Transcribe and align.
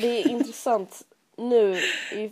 det 0.00 0.22
är 0.22 0.28
intressant 0.28 1.02
nu, 1.36 1.80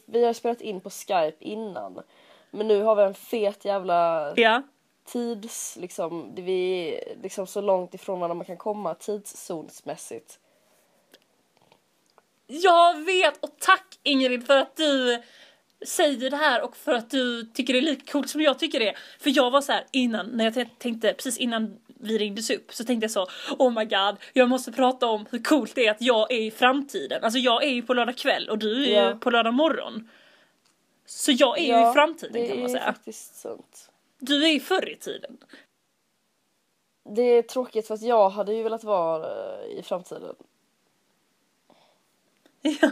vi 0.06 0.24
har 0.24 0.32
spelat 0.32 0.60
in 0.60 0.80
på 0.80 0.90
Skype 0.90 1.36
innan. 1.40 2.02
Men 2.50 2.68
nu 2.68 2.82
har 2.82 2.96
vi 2.96 3.02
en 3.02 3.14
fet 3.14 3.64
jävla 3.64 4.32
Ja. 4.36 4.62
tids, 5.04 5.76
liksom, 5.80 6.34
vi 6.34 6.88
är 6.94 7.16
liksom 7.22 7.46
så 7.46 7.60
långt 7.60 7.94
ifrån 7.94 8.20
varandra 8.20 8.34
man 8.34 8.46
kan 8.46 8.56
komma 8.56 8.94
tidszonsmässigt. 8.94 10.38
Jag 12.46 13.04
vet 13.04 13.44
och 13.44 13.50
tack 13.58 13.98
Ingrid 14.02 14.46
för 14.46 14.56
att 14.56 14.76
du 14.76 15.22
säger 15.86 16.30
det 16.30 16.36
här 16.36 16.62
och 16.62 16.76
för 16.76 16.92
att 16.94 17.10
du 17.10 17.44
tycker 17.44 17.72
det 17.72 17.78
är 17.78 17.82
lika 17.82 18.12
coolt 18.12 18.30
som 18.30 18.40
jag 18.40 18.58
tycker 18.58 18.80
det 18.80 18.88
är. 18.88 18.98
För 19.20 19.30
jag 19.36 19.50
var 19.50 19.60
så 19.60 19.72
här 19.72 19.84
innan, 19.90 20.26
när 20.26 20.44
jag 20.44 20.68
tänkte, 20.78 21.12
precis 21.14 21.38
innan 21.38 21.78
vi 22.00 22.18
ringdes 22.18 22.50
upp 22.50 22.74
så 22.74 22.84
tänkte 22.84 23.04
jag 23.04 23.10
så 23.10 23.26
Oh 23.58 23.72
my 23.72 23.84
god, 23.84 24.16
jag 24.32 24.48
måste 24.48 24.72
prata 24.72 25.06
om 25.06 25.26
hur 25.30 25.42
coolt 25.42 25.74
det 25.74 25.86
är 25.86 25.90
att 25.90 26.00
jag 26.02 26.32
är 26.32 26.38
i 26.40 26.50
framtiden. 26.50 27.24
Alltså 27.24 27.38
jag 27.38 27.64
är 27.64 27.68
ju 27.70 27.82
på 27.82 27.94
lördag 27.94 28.16
kväll 28.16 28.48
och 28.48 28.58
du 28.58 28.82
är 28.84 28.86
ju 28.86 28.92
Ja. 28.92 29.16
på 29.20 29.30
lördag 29.30 29.54
morgon. 29.54 30.08
Så 31.06 31.32
jag 31.32 31.58
är 31.58 31.62
ju 31.62 31.68
Ja, 31.68 31.90
i 31.90 31.94
framtiden 31.94 32.32
det 32.32 32.48
kan 32.48 32.56
man 32.56 32.64
är 32.64 32.68
säga. 32.68 32.92
faktiskt 32.92 33.36
sant. 33.36 33.90
Du 34.18 34.44
är 34.44 34.48
ju 34.52 34.60
förr 34.60 34.88
i 34.88 34.96
tiden. 34.96 35.36
Det 37.16 37.22
är 37.22 37.42
tråkigt 37.42 37.86
för 37.86 37.94
att 37.94 38.02
jag 38.02 38.30
hade 38.30 38.54
ju 38.54 38.62
velat 38.62 38.84
vara 38.84 39.26
eh, 39.62 39.78
i 39.78 39.82
framtiden. 39.82 40.34
Ja, 42.62 42.72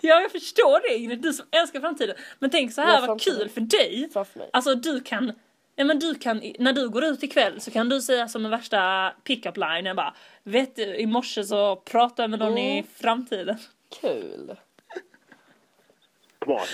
ja, 0.00 0.20
jag 0.20 0.32
förstår 0.32 0.80
det 0.88 0.96
Ingrid, 0.98 1.22
du 1.22 1.32
som 1.32 1.46
älskar 1.50 1.80
framtiden. 1.80 2.16
Men 2.38 2.50
tänk 2.50 2.72
så 2.74 2.80
här 2.80 3.06
vad 3.06 3.20
kul 3.20 3.48
för 3.48 3.60
dig. 3.60 4.10
Alltså 4.52 4.74
du 4.74 5.00
kan, 5.00 5.32
ja 5.76 5.84
men 5.84 5.98
du 5.98 6.14
kan, 6.14 6.52
när 6.58 6.72
du 6.72 6.88
går 6.88 7.04
ut 7.04 7.22
ikväll 7.22 7.60
så 7.60 7.70
kan 7.70 7.88
du 7.88 8.00
säga 8.00 8.28
som 8.28 8.44
en 8.44 8.50
värsta 8.50 9.12
pick-up 9.24 9.56
line, 9.56 9.86
jag 9.86 9.96
bara 9.96 10.14
Vet 10.44 10.76
du, 10.76 10.96
i 10.96 11.06
morse 11.06 11.44
så 11.44 11.76
pratade 11.76 12.22
jag 12.22 12.30
med 12.30 12.38
någon 12.38 12.58
i 12.58 12.78
Mm. 12.78 12.86
framtiden. 12.94 13.58
Kul. 14.00 14.56
Come 16.38 16.54
on, 16.54 16.66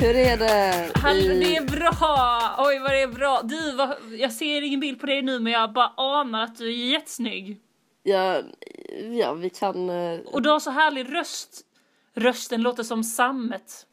Hur 0.00 0.16
är 0.16 0.36
det? 0.36 0.86
I- 1.18 1.38
det 1.38 1.56
är 1.56 1.64
bra! 1.64 2.54
Oj 2.58 2.78
vad 2.78 2.90
det 2.90 3.00
är 3.02 3.08
bra. 3.08 3.40
Du, 3.44 3.72
vad, 3.76 3.96
jag 4.18 4.32
ser 4.32 4.62
ingen 4.62 4.80
bild 4.80 5.00
på 5.00 5.06
dig 5.06 5.22
nu 5.22 5.38
men 5.40 5.52
jag 5.52 5.72
bara 5.72 5.92
anar 5.96 6.42
att 6.44 6.56
du 6.58 6.66
är 6.68 6.90
jättesnygg. 6.92 7.60
Ja, 8.02 8.42
ja, 9.18 9.32
vi 9.32 9.50
kan... 9.50 9.90
eh, 9.90 10.20
Och 10.32 10.42
du 10.42 10.48
har 10.50 10.60
så 10.60 10.70
härlig 10.70 11.14
röst. 11.14 11.60
Rösten 12.14 12.62
låter 12.62 12.82
som 12.82 13.04
sammet. 13.04 13.86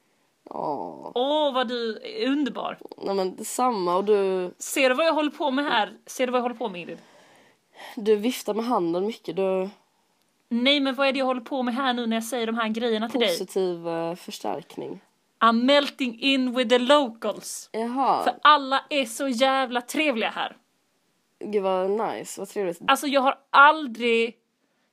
Åh 0.50 1.54
vad 1.54 1.68
du 1.68 2.00
är 2.04 2.28
underbar. 2.28 2.78
nej 3.04 3.16
men 3.16 3.36
detsamma 3.36 3.96
och 3.96 4.04
du, 4.06 4.52
Ser 4.58 4.90
du 4.90 4.96
vad 4.96 5.06
jag 5.06 5.14
håller 5.14 5.32
på 5.32 5.52
med 5.52 5.66
här? 5.66 5.94
Ser 6.06 6.26
du 6.28 6.32
vad 6.32 6.40
jag 6.40 6.44
håller 6.44 6.56
på 6.56 6.70
med 6.70 6.82
Ingrid? 6.82 6.98
du 7.96 8.16
viftar 8.16 8.54
med 8.54 8.66
handen 8.66 9.06
mycket. 9.06 9.36
Du 9.36 9.70
Nej 10.50 10.80
men 10.80 10.96
vad 10.96 11.08
är 11.08 11.14
det 11.14 11.20
jag 11.20 11.26
håller 11.26 11.42
på 11.42 11.64
med 11.64 11.76
här 11.76 11.94
nu 11.94 12.08
när 12.08 12.16
jag 12.18 12.24
säger 12.24 12.46
de 12.48 12.56
här 12.58 12.68
grejerna 12.70 13.10
till 13.10 13.20
dig? 13.20 13.30
positiv 13.30 13.88
eh, 13.88 14.16
förstärkning. 14.16 15.02
I'm 15.40 15.66
melting 15.66 16.20
in 16.20 16.56
with 16.56 16.70
the 16.70 16.80
locals. 16.80 17.70
Jaha, 17.72 18.24
För 18.24 18.34
alla 18.42 18.84
är 18.90 19.06
så 19.06 19.28
jävla 19.28 19.82
trevliga 19.82 20.30
här. 20.30 20.58
gud 21.40 21.64
vad 21.64 21.90
nice, 21.90 22.42
vad 22.42 22.50
trevligt. 22.50 22.80
Alltså 22.88 23.08
jag 23.08 23.22
har 23.22 23.36
aldrig 23.50 24.36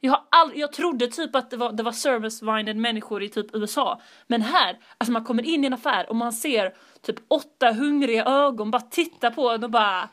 jag, 0.00 0.11
har 0.12 0.25
aldrig, 0.31 0.61
jag 0.61 0.72
trodde 0.72 1.06
typ 1.06 1.37
att 1.37 1.50
det 1.50 1.56
var, 1.56 1.72
det 1.72 1.83
var 1.83 1.92
service-minded 1.92 2.75
människor 2.77 3.22
i 3.22 3.28
typ 3.28 3.47
USA. 3.55 4.00
Men 4.27 4.42
här, 4.42 4.78
alltså 4.98 5.12
man 5.12 5.25
kommer 5.25 5.42
in 5.42 5.65
i 5.65 5.67
en 5.67 5.72
affär 5.72 6.09
och 6.09 6.17
man 6.17 6.33
ser 6.33 6.75
typ 7.03 7.17
åtta 7.28 7.72
hungriga 7.72 8.25
ögon 8.25 8.70
bara 8.70 8.83
titta 8.83 9.31
på 9.31 9.50
en 9.50 9.65
och 9.65 9.71
bara 9.71 10.09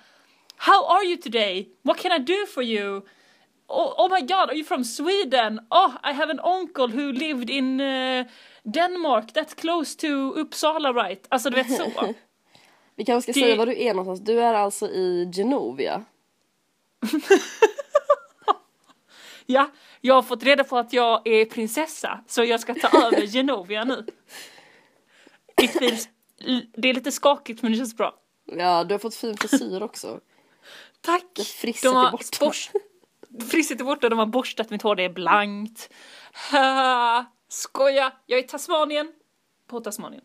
How 0.57 0.85
are 0.85 1.03
you 1.05 1.17
today? 1.17 1.69
What 1.81 1.97
can 1.97 2.11
I 2.11 2.19
do 2.19 2.45
for 2.53 2.63
you? 2.63 3.01
Oh, 3.73 3.93
oh 3.97 4.09
my 4.09 4.21
god, 4.21 4.49
are 4.49 4.55
you 4.55 4.63
from 4.65 4.83
Sweden? 4.83 5.59
Oh, 5.69 5.91
I 6.03 6.13
have 6.13 6.31
an 6.31 6.39
uncle 6.39 6.87
who 6.87 7.11
lived 7.11 7.49
in 7.49 7.81
uh, 7.81 8.25
Denmark, 8.63 9.33
that's 9.33 9.53
close 9.55 9.97
to 9.97 10.07
Uppsala 10.35 10.93
right? 10.93 11.25
Alltså 11.29 11.49
du 11.49 11.55
vet 11.55 11.77
så. 11.77 11.91
Vi 12.95 13.05
kanske 13.05 13.31
ska 13.33 13.39
det- 13.39 13.45
säga 13.45 13.55
var 13.57 13.65
du 13.65 13.81
är 13.81 13.93
någonstans. 13.93 14.19
Du 14.27 14.41
är 14.41 14.53
alltså 14.53 14.87
i 14.87 15.31
Genovia. 15.33 16.05
Ja, 19.45 19.71
jag 20.01 20.15
har 20.15 20.21
fått 20.21 20.43
reda 20.43 20.63
på 20.63 20.77
att 20.77 20.93
jag 20.93 21.27
är 21.27 21.45
prinsessa 21.45 22.23
så 22.27 22.43
jag 22.43 22.59
ska 22.59 22.73
ta 22.75 23.05
över 23.07 23.21
Genovia 23.25 23.83
nu. 23.83 24.05
Feels, 25.79 26.09
det 26.73 26.89
är 26.89 26.93
lite 26.93 27.11
skakigt 27.11 27.61
men 27.61 27.71
det 27.71 27.77
känns 27.77 27.97
bra. 27.97 28.15
Ja, 28.45 28.83
du 28.83 28.93
har 28.93 28.99
fått 28.99 29.15
fin 29.15 29.37
frisyr 29.37 29.83
också. 29.83 30.19
Tack! 31.01 31.39
frisset 31.61 31.83
De 31.83 31.95
har 31.95 32.07
är 32.07 32.11
borta. 32.11 32.51
Frisset 33.49 33.79
är 33.81 33.85
borta, 33.85 34.09
de 34.09 34.19
har 34.19 34.25
borstat 34.25 34.69
mitt 34.69 34.81
hår, 34.81 34.95
det 34.95 35.03
är 35.03 35.09
blankt. 35.13 35.89
Ha, 36.51 37.25
skoja! 37.47 38.13
Jag 38.25 38.39
är 38.39 38.43
i 38.43 38.47
Tasmanien. 38.47 39.11
På 39.67 39.79
Tasmanien. 39.79 40.23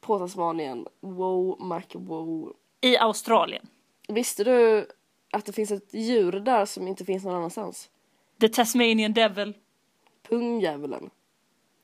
På 0.00 0.18
Tasmanien. 0.18 0.86
Wow, 1.00 1.60
Mac, 1.60 1.82
wow. 1.94 2.52
I 2.80 2.96
Australien. 2.96 3.66
Visste 4.08 4.44
du 4.44 4.86
att 5.32 5.44
det 5.46 5.52
finns 5.52 5.70
ett 5.70 5.94
djur 5.94 6.32
där 6.32 6.64
som 6.64 6.88
inte 6.88 7.04
finns 7.04 7.24
någon 7.24 7.34
annanstans? 7.34 7.90
The 8.40 8.48
Tasmanian 8.48 9.12
Devil. 9.12 9.54
Pungjävulen. 10.28 11.10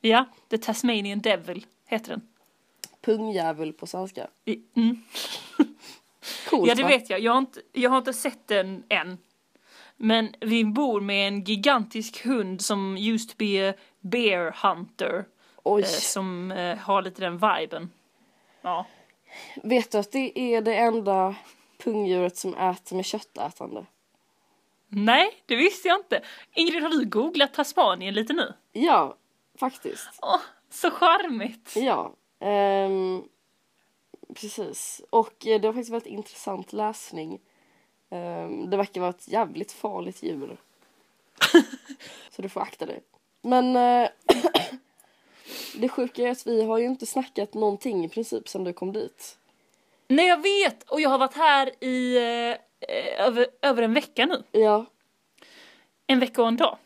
Ja, 0.01 0.25
The 0.49 0.59
Tasmanian 0.59 1.21
Devil 1.21 1.67
heter 1.87 2.09
den. 2.11 2.29
Pungjävul 3.01 3.73
på 3.73 3.87
svenska. 3.87 4.29
I- 4.45 4.63
Mm. 4.75 5.03
Coolt 6.51 6.69
Ja 6.69 6.75
det 6.75 6.83
va? 6.83 6.89
vet 6.89 7.11
jag, 7.11 7.21
jag 7.21 7.33
har, 7.33 7.39
inte, 7.39 7.61
jag 7.73 7.91
har 7.91 7.99
inte 7.99 8.13
sett 8.13 8.49
den 8.49 8.85
än. 8.89 9.19
Men 10.03 10.35
vi 10.41 10.65
bor 10.65 11.01
med 11.01 11.29
en 11.29 11.45
gigantisk 11.45 12.25
hund 12.25 12.61
som 12.61 12.97
used 12.97 13.31
to 13.31 13.35
be 13.39 13.71
a 13.71 13.75
bear 14.01 14.57
hunter. 14.63 15.25
Oj. 15.63 15.83
Eh, 15.83 15.89
som 15.89 16.53
eh, 16.53 16.79
har 16.79 17.03
lite 17.03 17.21
den 17.21 17.39
viben. 17.39 17.91
Ja. 18.63 18.87
Vet 19.63 19.93
du 19.93 19.99
att 19.99 20.13
det 20.13 20.39
är 20.39 20.63
det 20.63 20.75
enda 20.75 21.35
pungdjuret 21.79 22.37
som 22.37 22.55
äter 22.55 22.97
med 22.97 23.05
köttätande? 23.05 23.87
Nej, 24.89 25.43
det 25.47 25.57
visste 25.57 25.89
jag 25.89 25.99
inte. 26.01 26.23
Ingrid, 26.55 26.83
har 26.83 26.91
du 26.91 27.05
googlat 27.05 27.55
Tasmanien 27.55 28.15
lite 28.15 28.33
nu? 28.33 28.55
Ja, 28.73 29.17
faktiskt. 29.59 30.09
Åh, 30.23 30.41
så 30.71 30.91
charmigt! 30.91 31.77
Ja. 31.77 32.13
ehm, 32.41 33.23
precis. 34.35 35.03
Och 35.11 35.47
eh, 35.47 35.61
det 35.61 35.69
var 35.69 35.73
faktiskt 35.73 35.93
väldigt 35.93 36.13
intressant 36.13 36.73
läsning. 36.73 37.41
Ehm, 38.11 38.71
det 38.71 38.77
verkar 38.77 39.01
vara 39.01 39.11
ett 39.11 39.29
jävligt 39.29 39.73
farligt 39.73 40.23
djur. 40.23 40.57
Så 42.31 42.43
du 42.43 42.49
får 42.49 42.61
akta 42.61 42.87
dig. 42.87 43.01
Men 43.43 43.77
eh, 43.77 44.09
det 45.75 45.89
sjuka 45.89 46.23
är 46.23 46.31
att 46.31 46.47
vi 46.47 46.63
har 46.63 46.79
ju 46.79 46.87
inte 46.87 47.07
snackat 47.07 47.55
någonting 47.55 48.05
i 48.05 48.09
princip 48.09 48.49
sedan 48.49 48.65
du 48.65 48.73
kom 48.73 48.93
dit. 48.93 49.39
Nej, 50.09 50.27
jag 50.27 50.43
vet! 50.43 50.83
Och 50.83 51.01
jag 51.01 51.11
har 51.11 51.19
varit 51.19 51.35
här 51.35 51.85
i 51.85 52.17
eh, 52.17 52.23
eh, 52.97 53.27
över, 53.27 53.47
över 53.63 53.83
en 53.83 53.95
vecka 53.95 54.27
nu. 54.27 54.43
Ja, 54.61 54.87
En 56.07 56.21
vecka 56.21 56.43
och 56.43 56.49
en 56.49 56.57
dag. 56.57 56.79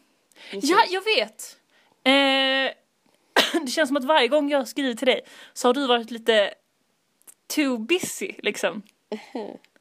precis. 0.51 0.71
Ja, 0.71 0.84
jag 0.91 1.05
vet! 1.05 1.59
Eh, 2.05 2.75
det 3.65 3.71
känns 3.71 3.89
som 3.89 3.97
att 3.97 4.05
varje 4.05 4.29
gång 4.29 4.51
jag 4.51 4.69
skriver 4.69 4.95
till 4.95 5.07
dig 5.07 5.21
så 5.53 5.69
har 5.69 5.75
du 5.75 5.87
varit 5.87 6.11
lite 6.11 6.55
too 7.47 7.79
busy 7.79 8.33
liksom. 8.39 8.83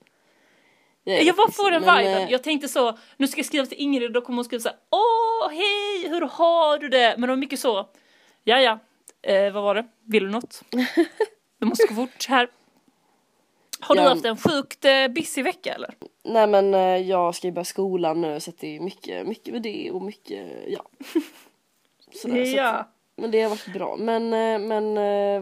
Jag, 1.04 1.24
Jag 1.24 1.36
bara 1.36 1.52
får 1.52 1.72
den 1.72 1.82
men, 1.82 1.98
viben. 1.98 2.22
eh, 2.22 2.32
Jag 2.32 2.44
tänkte 2.44 2.68
så, 2.68 2.98
nu 3.18 3.28
ska 3.28 3.40
jag 3.40 3.46
skriva 3.46 3.66
till 3.66 3.78
Ingrid 3.78 4.04
och 4.08 4.12
då 4.12 4.22
kommer 4.22 4.38
hon 4.38 4.46
skriva 4.46 4.62
så 4.62 4.70
här, 4.70 4.78
Åh, 4.90 5.50
hej, 5.52 6.10
hur 6.10 6.22
har 6.22 6.78
du 6.78 6.90
det? 6.90 7.10
Men 7.18 7.22
det 7.22 7.28
var 7.28 7.36
mycket 7.36 7.60
så, 7.60 7.88
ja 8.44 8.60
ja, 8.62 8.80
eh, 9.22 9.54
vad 9.54 9.64
var 9.64 9.76
det? 9.76 9.86
Vill 10.08 10.24
du 10.24 10.30
något? 10.30 10.62
Du 11.60 11.66
måste 11.68 11.88
gå 11.88 11.96
fort 11.96 12.26
här. 12.30 12.48
Har 13.80 13.96
du 13.96 14.02
Ja. 14.02 14.10
haft 14.10 14.26
en 14.26 14.38
sjukt 14.38 14.86
eh, 14.86 15.08
busy 15.08 15.42
vecka 15.44 15.74
eller? 15.74 15.94
Nej 16.24 16.48
men 16.48 16.74
eh, 16.74 16.98
jag 16.98 17.36
ska 17.36 17.48
ju 17.48 17.52
börja 17.54 17.66
skolan 17.66 18.22
nu 18.22 18.40
så 18.40 18.52
det 18.60 18.76
är 18.76 18.80
mycket, 18.80 19.28
mycket 19.28 19.54
med 19.54 19.62
det 19.62 19.92
och 19.92 20.02
mycket, 20.02 20.48
ja. 20.68 20.86
Sådär, 22.22 22.46
så 22.46 22.62
att, 22.62 22.88
men 23.16 23.32
det 23.32 23.42
har 23.42 23.50
varit 23.50 23.74
bra. 23.74 23.96
Men, 24.00 24.24
eh, 24.34 24.60
men 24.60 24.94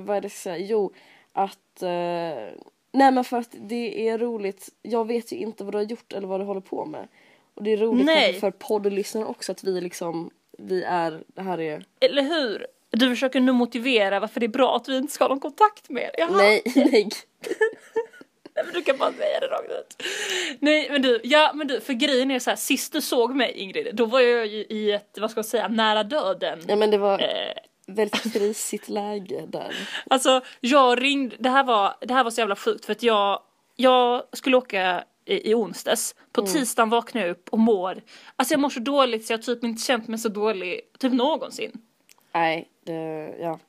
vad 0.05 0.17
är 0.17 0.21
det 0.21 0.25
jag 0.25 0.31
ska 0.31 0.39
säga? 0.39 0.57
Jo, 0.57 0.93
att... 1.33 1.81
eh, 1.83 1.89
Nej 2.91 3.11
men 3.11 3.23
för 3.23 3.37
att 3.37 3.55
det 3.59 4.07
är 4.07 4.17
roligt. 4.17 4.69
Jag 4.81 5.07
vet 5.07 5.31
ju 5.31 5.37
inte 5.37 5.63
vad 5.63 5.73
du 5.73 5.77
har 5.77 5.85
gjort 5.85 6.13
eller 6.13 6.27
vad 6.27 6.39
du 6.39 6.43
håller 6.43 6.61
på 6.61 6.85
med. 6.85 7.07
Och 7.53 7.63
det 7.63 7.73
är 7.73 7.77
roligt 7.77 8.05
Nej. 8.05 8.33
för 8.33 8.51
poddlyssnare 8.51 9.25
också 9.25 9.51
att 9.51 9.63
vi 9.63 9.81
liksom, 9.81 10.31
vi 10.57 10.83
är, 10.83 11.23
det 11.27 11.41
här 11.41 11.59
är... 11.59 11.85
Eller 11.99 12.23
hur? 12.23 12.67
Du 12.89 13.09
försöker 13.09 13.39
nu 13.39 13.51
motivera 13.51 14.19
varför 14.19 14.39
det 14.39 14.45
är 14.45 14.47
bra 14.47 14.75
att 14.75 14.89
vi 14.89 14.97
inte 14.97 15.13
ska 15.13 15.23
ha 15.23 15.29
någon 15.29 15.39
kontakt 15.39 15.89
med 15.89 16.03
er. 16.03 16.11
Jaha. 16.17 16.31
Nej, 16.37 16.61
nej. 16.75 17.09
men 18.55 18.73
du 18.73 18.81
kan 18.81 18.97
bara 18.97 19.11
säga 19.11 19.39
det 19.39 19.47
rakt 19.47 19.71
ut. 19.71 20.03
Nej 20.59 20.89
men 20.91 21.01
du, 21.01 21.21
ja 21.23 21.51
men 21.55 21.67
du, 21.67 21.79
för 21.79 21.93
grejen 21.93 22.31
är 22.31 22.39
så 22.39 22.49
här, 22.49 22.57
sist 22.57 22.93
du 22.93 23.01
såg 23.01 23.35
mig 23.35 23.51
Ingrid, 23.51 23.95
då 23.95 24.05
var 24.05 24.19
jag 24.19 24.47
ju 24.47 24.65
i 24.69 24.91
ett, 24.91 25.17
vad 25.21 25.31
ska 25.31 25.37
jag 25.37 25.45
säga, 25.45 25.67
nära 25.67 26.03
döden. 26.03 26.59
Ja 26.67 26.75
men 26.75 26.91
det 26.91 26.97
var 26.97 27.19
Eh, 27.19 27.53
väldigt 27.87 28.33
krisigt 28.33 28.89
läge 28.89 29.45
där. 29.47 29.75
Alltså 30.09 30.41
jag 30.59 31.01
ringde, 31.03 31.35
det 31.39 31.49
här 31.49 31.63
var, 31.63 31.95
det 32.01 32.13
här 32.13 32.23
var 32.23 32.31
så 32.31 32.41
jävla 32.41 32.55
sjukt 32.55 32.85
för 32.85 32.91
att 32.91 33.03
jag, 33.03 33.41
jag 33.75 34.23
skulle 34.33 34.57
åka 34.57 35.03
i, 35.25 35.51
i 35.51 35.53
onsdags. 35.55 36.15
På 36.31 36.41
tisdagen 36.41 36.89
vaknade 36.89 37.27
jag 37.27 37.31
upp 37.31 37.49
och 37.49 37.59
mår, 37.59 38.01
alltså 38.35 38.53
jag 38.53 38.59
mår 38.61 38.69
så 38.69 38.79
dåligt 38.79 39.25
så 39.25 39.33
jag 39.33 39.37
har 39.37 39.43
typ 39.43 39.63
inte 39.63 39.81
känt 39.81 40.07
mig 40.07 40.19
så 40.19 40.29
dålig 40.29 40.81
typ 40.99 41.13
någonsin. 41.13 41.71
Nej, 42.33 42.69
det, 42.85 43.35
ja. 43.39 43.59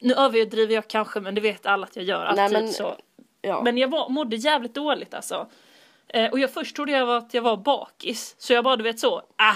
Nu 0.00 0.14
överdriver 0.14 0.74
jag 0.74 0.88
kanske 0.88 1.20
men 1.20 1.34
det 1.34 1.40
vet 1.40 1.66
alla 1.66 1.86
att 1.86 1.96
jag 1.96 2.04
gör 2.04 2.24
alltid 2.24 2.42
Nej, 2.52 2.62
men- 2.62 2.72
så. 2.72 2.96
ja. 3.40 3.62
Men 3.64 3.78
jag 3.78 3.88
var, 3.88 4.08
mådde 4.08 4.36
jävligt 4.36 4.74
dåligt 4.74 5.14
alltså. 5.14 5.48
Eh, 6.08 6.30
och 6.30 6.38
jag 6.38 6.50
först 6.50 6.76
trodde 6.76 6.92
jag 6.92 7.06
var 7.06 7.16
att 7.18 7.34
jag 7.34 7.42
var 7.42 7.56
bakis. 7.56 8.34
Så 8.38 8.52
jag 8.52 8.64
bara 8.64 8.76
du 8.76 8.82
vet 8.84 9.00
så, 9.00 9.22
ah, 9.36 9.54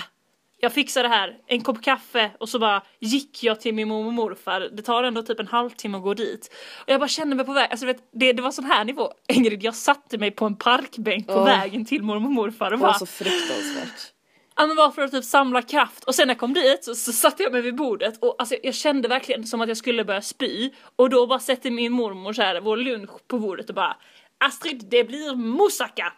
jag 0.61 0.73
fixar 0.73 1.03
det 1.03 1.09
här, 1.09 1.37
en 1.47 1.61
kopp 1.61 1.83
kaffe 1.83 2.31
och 2.41 2.49
så 2.49 2.59
bara 2.59 2.83
gick 2.99 3.43
jag 3.43 3.61
till 3.61 3.75
min 3.75 3.89
mormor 3.89 4.07
och 4.07 4.12
morfar. 4.12 4.61
Det 4.61 4.83
tar 4.83 5.03
ändå 5.03 5.23
typ 5.23 5.41
en 5.41 5.47
halvtimme 5.47 5.97
att 5.97 6.03
gå 6.03 6.15
dit. 6.15 6.55
Och 6.77 6.89
jag 6.89 7.01
bara 7.01 7.09
kände 7.09 7.37
mig 7.37 7.47
på 7.47 7.53
väg, 7.53 7.69
alltså 7.71 7.87
vet, 7.87 8.09
det, 8.12 8.33
det 8.33 8.43
var 8.43 8.51
sån 8.51 8.65
här 8.65 8.85
nivå. 8.85 9.12
Ingrid, 9.29 9.62
jag 9.62 9.75
satte 9.75 10.19
mig 10.19 10.31
på 10.31 10.47
en 10.47 10.57
parkbänk 10.57 11.27
på 11.27 11.33
Åh. 11.33 11.45
vägen 11.45 11.85
till 11.85 12.03
mormor 12.03 12.27
och 12.27 12.33
morfar 12.33 12.67
och 12.67 12.71
Det 12.71 12.77
var 12.77 12.89
bara, 12.89 12.99
så 12.99 13.07
fruktansvärt. 13.07 14.12
Ja 14.57 14.67
men 14.67 14.77
bara 14.77 14.91
för 14.91 15.03
att 15.03 15.11
typ 15.11 15.25
samla 15.25 15.62
kraft 15.62 16.05
och 16.05 16.15
sen 16.15 16.27
när 16.27 16.35
jag 16.35 16.41
kom 16.41 16.55
dit 16.55 16.85
så, 16.85 16.95
så 16.95 17.13
satte 17.13 17.43
jag 17.43 17.53
mig 17.53 17.63
vid 17.63 17.77
bordet 17.77 18.19
och 18.23 18.37
alltså 18.39 18.56
jag 18.63 18.75
kände 18.75 19.09
verkligen 19.09 19.47
som 19.47 19.61
att 19.61 19.69
jag 19.69 19.77
skulle 19.77 20.05
börja 20.05 20.23
spy 20.23 20.71
och 20.97 21.11
då 21.11 21.27
bara 21.27 21.39
sätter 21.39 21.71
min 21.71 21.93
mormor 21.93 22.33
så 22.33 22.43
här 22.43 22.61
vår 22.61 22.77
lunch 22.77 23.11
på 23.29 23.39
bordet 23.39 23.69
och 23.69 23.75
bara 23.75 23.97
Astrid 24.39 24.87
det 24.91 25.05
blir 25.05 25.35
moussaka! 25.35 26.13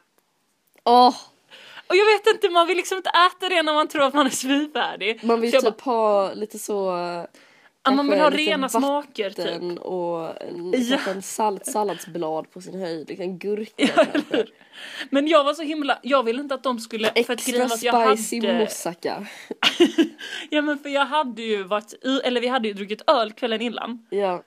Åh, 0.84 1.14
Och 1.92 1.96
jag 1.96 2.06
vet 2.06 2.26
inte, 2.34 2.48
man 2.48 2.66
vill 2.66 2.76
liksom 2.76 2.96
inte 2.96 3.10
äta 3.10 3.48
det 3.48 3.62
när 3.62 3.74
man 3.74 3.88
tror 3.88 4.02
att 4.02 4.14
man 4.14 4.26
är 4.26 4.30
svinfärdig. 4.30 5.24
man 5.24 5.40
vill 5.40 5.52
Så 5.52 5.60
typ 5.60 5.80
ha 5.80 6.32
lite 6.32 6.58
så... 6.58 6.74
Ja, 7.84 7.90
man 7.90 8.10
vill 8.10 8.20
ha 8.20 8.30
rena 8.30 8.68
smaker 8.68 9.30
typ. 9.30 9.78
och 9.80 10.42
en, 10.42 10.72
Ja. 10.72 10.88
kanske 10.90 11.10
en 11.10 11.22
salt, 11.22 11.66
salladsblad 11.66 12.50
på 12.50 12.60
sin 12.60 12.80
höjd, 12.80 13.08
liksom 13.08 13.38
gurka 13.38 13.72
Ja? 13.76 14.06
Men 15.10 15.28
jag 15.28 15.44
var 15.44 15.54
så 15.54 15.62
himla, 15.62 15.98
jag 16.02 16.22
ville 16.22 16.40
inte 16.40 16.54
att 16.54 16.62
de 16.62 16.78
skulle, 16.78 17.24
för 17.24 17.32
att 17.32 17.44
grejen 17.46 17.62
Extra 17.62 17.74
att 17.74 17.82
jag 17.82 18.18
spicy 18.18 18.46
hade, 18.46 18.58
moussaka. 18.58 19.26
ja 20.50 20.62
men 20.62 20.78
för 20.78 20.88
jag 20.88 21.06
hade 21.06 21.42
ju 21.42 21.62
varit, 21.62 21.94
eller 22.24 22.40
vi 22.40 22.48
hade 22.48 22.68
ju 22.68 22.74
druckit 22.74 23.10
öl 23.10 23.32
kvällen 23.32 23.60
innan. 23.60 24.06
Ja, 24.10 24.42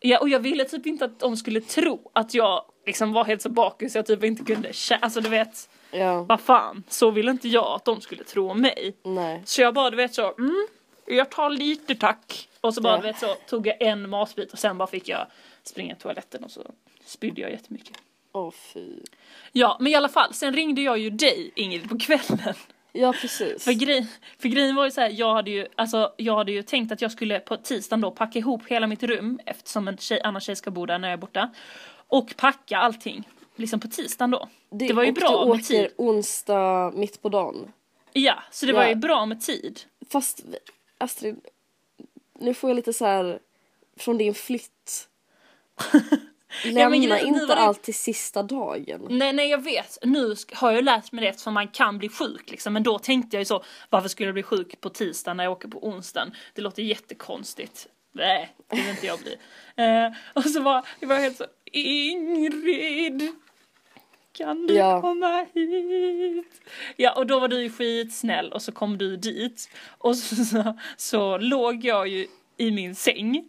Ja 0.00 0.18
och 0.18 0.28
jag 0.28 0.40
ville 0.40 0.64
typ 0.64 0.86
inte 0.86 1.04
att 1.04 1.20
de 1.20 1.36
skulle 1.36 1.60
tro 1.60 2.10
att 2.14 2.34
jag 2.34 2.64
liksom 2.86 3.12
var 3.12 3.24
helt 3.24 3.42
så 3.42 3.48
bakis 3.48 3.92
så 3.92 3.98
jag 3.98 4.06
typ 4.06 4.24
inte 4.24 4.44
kunde 4.44 4.72
alltså 5.00 5.20
du 5.20 5.28
vet, 5.28 5.68
ja, 5.98 6.22
vad 6.22 6.40
fan, 6.40 6.82
så 6.88 7.10
ville 7.10 7.30
inte 7.30 7.48
jag 7.48 7.66
att 7.66 7.84
de 7.84 8.00
skulle 8.00 8.24
tro 8.24 8.50
om 8.50 8.60
mig. 8.60 8.96
nej. 9.02 9.42
Så 9.44 9.62
jag 9.62 9.74
bara 9.74 9.90
du 9.90 9.96
vet 9.96 10.14
så, 10.14 10.34
mm, 10.38 10.66
jag 11.06 11.30
tar 11.30 11.50
lite 11.50 11.94
tack. 11.94 12.48
Och 12.60 12.74
så 12.74 12.80
bara 12.80 12.92
Ja. 12.94 13.00
du 13.00 13.06
vet 13.06 13.18
så 13.18 13.34
tog 13.48 13.66
jag 13.66 13.82
en 13.82 14.10
matbit 14.10 14.52
och 14.52 14.58
sen 14.58 14.78
bara 14.78 14.86
fick 14.88 15.08
jag 15.08 15.26
springa 15.62 15.94
till 15.94 16.02
toaletten 16.02 16.44
och 16.44 16.50
så 16.50 16.60
spydde 17.04 17.40
jag 17.40 17.50
jättemycket. 17.50 17.96
Åh 18.32 18.50
fy. 18.74 18.86
Ja 19.52 19.76
men 19.80 19.92
i 19.92 19.94
alla 19.94 20.08
fall, 20.08 20.34
sen 20.34 20.54
ringde 20.54 20.80
jag 20.80 20.98
ju 20.98 21.10
dig 21.10 21.52
Ingrid 21.54 21.88
på 21.88 21.98
kvällen. 21.98 22.54
Ja 22.92 23.12
precis. 23.20 23.64
För, 23.64 23.72
grej, 23.72 24.06
för 24.38 24.48
grejen 24.48 24.74
var 24.74 24.84
ju 24.84 24.90
så 24.90 25.00
här, 25.00 25.10
jag 25.10 25.34
hade 25.34 25.50
ju, 25.50 25.66
alltså, 25.74 26.12
jag 26.16 26.36
hade 26.36 26.52
ju 26.52 26.62
tänkt 26.62 26.92
att 26.92 27.02
jag 27.02 27.12
skulle 27.12 27.40
på 27.40 27.56
tisdagen 27.56 28.00
då 28.00 28.10
packa 28.10 28.38
ihop 28.38 28.62
hela 28.66 28.86
mitt 28.86 29.02
rum 29.02 29.40
eftersom 29.46 29.88
en 29.88 29.96
tjej, 29.98 30.20
annan 30.22 30.40
tjej 30.40 30.56
ska 30.56 30.70
bo 30.70 30.86
där 30.86 30.98
när 30.98 31.08
jag 31.08 31.12
är 31.12 31.20
borta. 31.20 31.50
Och 32.08 32.34
packa 32.36 32.78
allting, 32.78 33.28
liksom 33.56 33.80
på 33.80 33.88
tisdagen 33.88 34.30
då. 34.30 34.48
Det, 34.78 34.92
var 34.92 35.04
ju 35.04 35.12
bra 35.12 35.28
du 35.30 35.46
med 35.48 35.54
åker 35.54 35.62
tid. 35.64 35.88
onsdag 35.96 36.92
mitt 36.94 37.22
på 37.22 37.28
dagen. 37.28 37.72
Ja, 38.12 38.34
så 38.50 38.66
det 38.66 38.72
var 38.72 38.82
Ja. 38.82 38.88
ju 38.88 38.94
bra 38.94 39.26
med 39.26 39.40
tid. 39.40 39.80
Fast 40.10 40.44
Astrid, 40.98 41.36
nu 42.38 42.54
får 42.54 42.70
jag 42.70 42.74
lite 42.74 42.92
så 42.92 43.04
här 43.04 43.38
från 43.96 44.18
din 44.18 44.34
flytt. 44.34 45.08
Lämna 46.64 46.96
grejen- 46.96 47.10
nu 47.10 47.18
inte 47.28 47.46
var 47.46 47.54
det- 47.56 47.60
allt 47.60 47.82
till 47.82 47.94
sista 47.94 48.42
dagen. 48.42 49.06
Nej, 49.10 49.32
nej 49.32 49.48
jag 49.50 49.62
vet. 49.64 49.98
Nu 50.02 50.34
har 50.54 50.72
jag 50.72 50.84
lärt 50.84 51.12
mig 51.12 51.22
det 51.24 51.28
eftersom 51.28 51.54
man 51.54 51.68
kan 51.68 51.98
bli 51.98 52.08
sjuk 52.08 52.50
liksom. 52.50 52.72
Men 52.72 52.82
då 52.82 52.98
tänkte 52.98 53.36
jag 53.36 53.40
ju 53.40 53.44
så, 53.44 53.64
varför 53.90 54.08
skulle 54.08 54.26
jag 54.26 54.34
bli 54.34 54.42
sjuk 54.42 54.80
på 54.80 54.90
tisdag 54.90 55.34
när 55.34 55.44
jag 55.44 55.52
åker 55.52 55.68
på 55.68 55.86
onsdagen? 55.86 56.34
Det 56.54 56.62
låter 56.62 56.82
jättekonstigt. 56.82 57.86
Nej, 58.12 58.54
det 58.68 58.76
vill 58.76 58.88
inte 58.88 59.06
jag 59.06 59.18
bli. 59.18 59.36
Eh, 59.78 60.12
och 60.34 60.44
så 60.44 60.60
var 60.60 60.86
jag 61.00 61.08
var 61.08 61.16
helt 61.16 61.36
så, 61.36 61.44
Ingrid! 61.72 63.32
Kan 64.36 64.66
du 64.66 64.74
Ja. 64.74 65.00
komma 65.00 65.46
hit? 65.54 66.60
Ja, 66.96 67.12
och 67.12 67.26
då 67.26 67.40
var 67.40 67.48
du 67.48 67.62
ju 67.62 67.70
skitsnäll 67.70 68.52
och 68.52 68.62
så 68.62 68.72
kom 68.72 68.98
du 68.98 69.16
dit. 69.16 69.70
Och 69.98 70.16
så, 70.16 70.44
så, 70.44 70.78
så 70.96 71.38
låg 71.38 71.84
jag 71.84 72.08
ju 72.08 72.26
i 72.56 72.70
min 72.70 72.94
säng. 72.94 73.48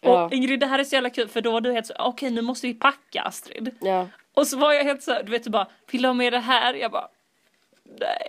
Ja. 0.00 0.24
Och 0.24 0.32
Ingrid, 0.32 0.60
det 0.60 0.66
här 0.66 0.78
är 0.78 0.84
så 0.84 0.94
jävla 0.94 1.10
kul 1.10 1.28
för 1.28 1.40
då 1.40 1.52
var 1.52 1.60
du 1.60 1.72
helt 1.72 1.86
så, 1.86 1.94
okej 1.98 2.30
nu 2.30 2.42
måste 2.42 2.66
vi 2.66 2.74
packa 2.74 3.22
Astrid. 3.22 3.70
Ja. 3.80 4.08
Och 4.34 4.46
så 4.46 4.58
var 4.58 4.72
jag 4.72 4.84
helt 4.84 5.02
så 5.02 5.22
du 5.22 5.30
vet 5.30 5.44
du 5.44 5.50
bara, 5.50 5.66
vill 5.90 6.02
du 6.02 6.08
ha 6.08 6.12
med 6.14 6.32
det 6.32 6.38
här? 6.38 6.74
Jag 6.74 6.90
bara, 6.90 7.08
nej. 7.84 8.28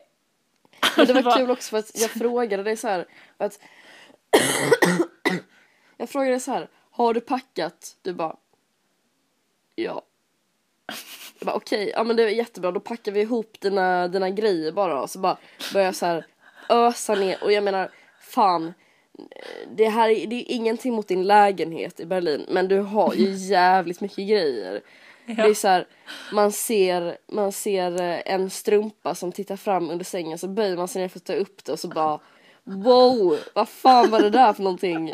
Men 0.98 1.08
det 1.08 1.22
var 1.22 1.36
kul 1.38 1.52
också 1.52 1.70
för 1.70 1.78
att 1.78 1.92
jag 2.02 2.10
frågade 2.10 2.64
dig 2.64 2.78
så 2.78 2.88
här. 2.88 3.06
Att 3.38 3.60
jag 5.98 6.10
frågade 6.10 6.32
dig 6.32 6.40
så 6.40 6.52
här. 6.52 6.68
Har 6.92 7.14
du 7.14 7.22
packat? 7.22 7.98
Du 8.02 8.14
bara. 8.14 8.36
Ja. 9.76 10.02
Jag 11.42 11.46
bara 11.46 11.56
okej, 11.56 11.92
ja 11.96 12.04
men 12.04 12.16
det 12.16 12.24
är 12.24 12.28
jättebra. 12.28 12.72
Då 12.72 12.80
packar 12.80 13.12
vi 13.12 13.22
ihop 13.22 13.58
dina, 13.60 14.08
dina 14.08 14.30
grejer 14.30 14.72
bara. 14.72 15.02
Och 15.02 15.10
så 15.10 15.20
bara 15.20 15.38
börjar 15.74 15.86
jag 15.86 15.96
så 15.96 16.06
här 16.06 16.26
ösa 16.70 17.16
ner. 17.16 17.44
Och 17.44 17.52
jag 17.52 17.64
menar, 17.64 17.92
fan. 18.20 18.74
Det 19.76 19.90
här 19.90 20.10
är, 20.10 20.28
det 20.28 20.36
är 20.36 20.56
ingenting 20.56 20.94
mot 20.94 21.08
din 21.08 21.24
lägenhet 21.24 22.00
i 22.00 22.06
Berlin. 22.06 22.46
Men 22.50 22.68
du 22.68 22.80
har 22.80 23.14
ju 23.14 23.30
jävligt 23.36 24.02
mycket 24.02 24.28
grejer. 24.30 24.82
Det 25.26 25.42
är 25.42 25.54
så 25.54 25.68
här, 25.68 25.88
man 26.34 26.52
ser, 26.52 27.18
man 27.28 27.52
ser 27.52 28.02
eh, 28.02 28.34
en 28.34 28.50
strumpa 28.50 29.16
som 29.16 29.32
tittar 29.32 29.58
fram 29.58 29.90
under 29.90 30.06
sängen 30.06 30.38
så 30.38 30.48
böjer 30.48 30.78
man 30.78 30.88
sig 30.88 31.02
ner 31.02 31.10
för 31.10 31.20
att 31.20 31.26
ta 31.26 31.34
upp 31.34 31.66
det 31.66 31.72
och 31.72 31.80
så 31.80 31.88
bara 31.88 32.20
Wow, 32.64 33.40
vad 33.54 33.70
fan 33.70 34.10
var 34.10 34.22
det 34.22 34.30
där 34.30 34.54
för 34.54 34.64
någonting? 34.64 35.14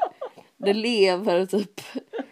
Det 0.58 0.74
lever 0.74 1.46
typ. 1.46 1.82